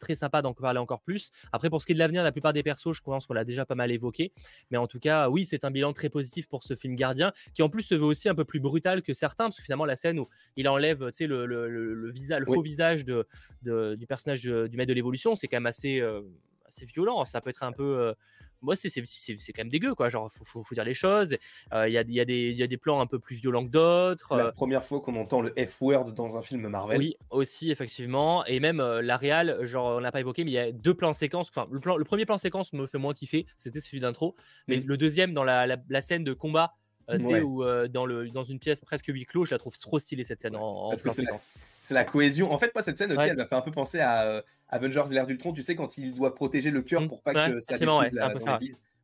[0.00, 1.30] très sympa d'en parler encore plus.
[1.52, 3.44] Après, pour ce qui est de l'avenir, la plupart des persos, je pense qu'on l'a
[3.44, 4.32] déjà pas mal évoqué.
[4.70, 7.62] Mais en tout cas, oui, c'est un bilan très positif pour ce film Gardien, qui
[7.62, 9.96] en plus se veut aussi un peu plus brutal que certains, parce que finalement, la
[9.96, 12.12] scène où il enlève le, le, le,
[12.46, 13.26] faux visage de,
[13.62, 16.00] du personnage du maître de l'évolution, c'est quand même assez,
[16.66, 17.24] assez violent.
[17.24, 18.14] Ça peut être un peu
[18.62, 18.90] moi, c'est
[19.52, 20.08] quand même dégueu, quoi.
[20.08, 21.36] Genre, faut, faut, dire les choses.
[21.72, 24.36] Il y, a, y, a y, a, des plans un peu plus violents que d'autres.
[24.36, 26.98] La première fois qu'on entend le F-word dans un film Marvel.
[26.98, 28.44] Oui, aussi, effectivement.
[28.46, 31.12] Et même la réal, genre, on l'a pas évoqué, mais il y a deux plans
[31.12, 31.50] séquences.
[31.50, 34.34] Enfin, le, plan, le premier plan séquence me fait moins kiffer, c'était celui d'intro.
[34.68, 36.74] Mais le deuxième, dans la, la, scène de combat,
[37.10, 40.40] euh, dans, le, dans une pièce presque huis clos, je la trouve trop stylée cette
[40.40, 41.46] scène en, en séquence.
[41.80, 42.52] C'est la, cohésion.
[42.52, 44.42] En fait, moi, cette scène aussi, elle m'a fait un peu penser à
[44.72, 47.08] Avengers l'ère d'Ultron, tu sais, quand il doit protéger le cœur mmh.
[47.08, 48.58] pour pas que ça détruise la, dans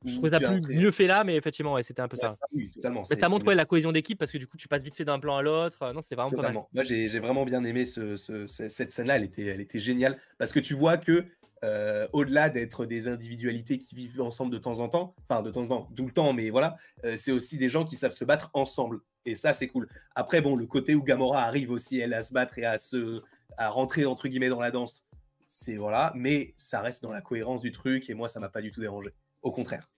[0.05, 2.37] Je trouve ça plus, mieux fait là, mais effectivement, ouais, c'était un peu ça.
[2.53, 3.05] Oui, totalement.
[3.11, 5.19] Mais ça montre la cohésion d'équipe parce que du coup, tu passes vite fait d'un
[5.19, 5.93] plan à l'autre.
[5.93, 6.53] Non, c'est vraiment pas mal.
[6.73, 9.17] Moi, j'ai vraiment bien aimé ce, cette scène-là.
[9.17, 11.25] Elle était, elle était géniale parce que tu vois que
[11.65, 15.63] euh, au-delà d'être des individualités qui vivent ensemble de temps en temps, enfin de temps
[15.63, 18.25] en temps, tout le temps, mais voilà, euh, c'est aussi des gens qui savent se
[18.25, 19.01] battre ensemble.
[19.25, 19.89] Et ça, c'est cool.
[20.15, 23.23] Après, bon, le côté où Gamora arrive aussi, elle, à se battre et à se
[23.57, 25.07] à rentrer entre guillemets dans la danse,
[25.49, 28.63] c'est voilà, mais ça reste dans la cohérence du truc et moi ça m'a pas
[28.63, 29.11] du tout dérangé.
[29.43, 29.89] Au contraire.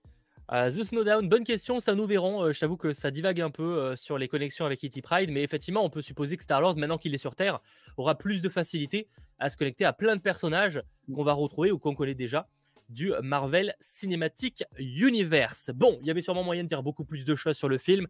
[0.53, 2.43] Uh, The Snowdown, bonne question, ça nous verrons.
[2.43, 5.31] Euh, je t'avoue que ça divague un peu euh, sur les connexions avec Kitty Pride,
[5.31, 7.61] mais effectivement, on peut supposer que Star-Lord, maintenant qu'il est sur Terre,
[7.95, 9.07] aura plus de facilité
[9.39, 10.83] à se connecter à plein de personnages
[11.15, 12.49] qu'on va retrouver ou qu'on connaît déjà
[12.89, 15.71] du Marvel Cinematic Universe.
[15.73, 18.07] Bon, il y avait sûrement moyen de dire beaucoup plus de choses sur le film,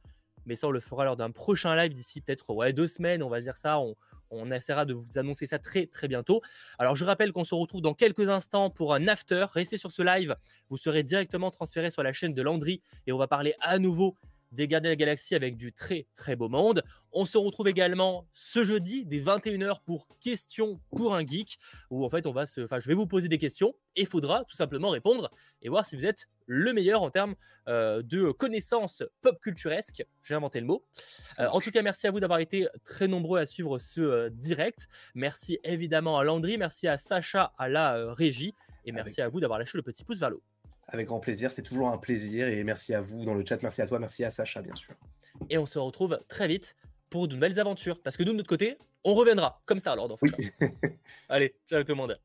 [0.48, 3.30] mais ça, on le fera lors d'un prochain live d'ici peut-être ouais, deux semaines, on
[3.30, 3.78] va dire ça.
[3.78, 3.96] On,
[4.32, 6.42] on essaiera de vous annoncer ça très très bientôt.
[6.80, 9.46] Alors je rappelle qu'on se retrouve dans quelques instants pour un after.
[9.54, 10.36] Restez sur ce live,
[10.70, 14.18] vous serez directement transféré sur la chaîne de Landry et on va parler à nouveau
[14.52, 16.84] des Gardiens de la Galaxie avec du très très beau monde.
[17.12, 21.58] On se retrouve également ce jeudi dès 21h pour questions pour un geek
[21.90, 24.08] où en fait on va se enfin je vais vous poser des questions et il
[24.08, 25.30] faudra tout simplement répondre
[25.62, 27.36] et voir si vous êtes le meilleur en termes
[27.68, 30.04] euh, de connaissances pop culturesques.
[30.24, 30.86] J'ai inventé le mot.
[31.40, 34.30] Euh, en tout cas, merci à vous d'avoir été très nombreux à suivre ce euh,
[34.30, 34.88] direct.
[35.16, 38.54] Merci évidemment à Landry, merci à Sacha à la régie
[38.86, 40.51] et merci à vous d'avoir lâché le petit pouce vers le haut.
[40.92, 43.82] Avec grand plaisir, c'est toujours un plaisir et merci à vous dans le chat, merci
[43.82, 44.94] à toi, merci à Sacha bien sûr.
[45.50, 46.76] Et on se retrouve très vite
[47.10, 50.18] pour de nouvelles aventures parce que nous de notre côté, on reviendra comme Star-Lord en
[50.18, 50.28] fait.
[51.30, 52.20] Allez, ciao tout le monde.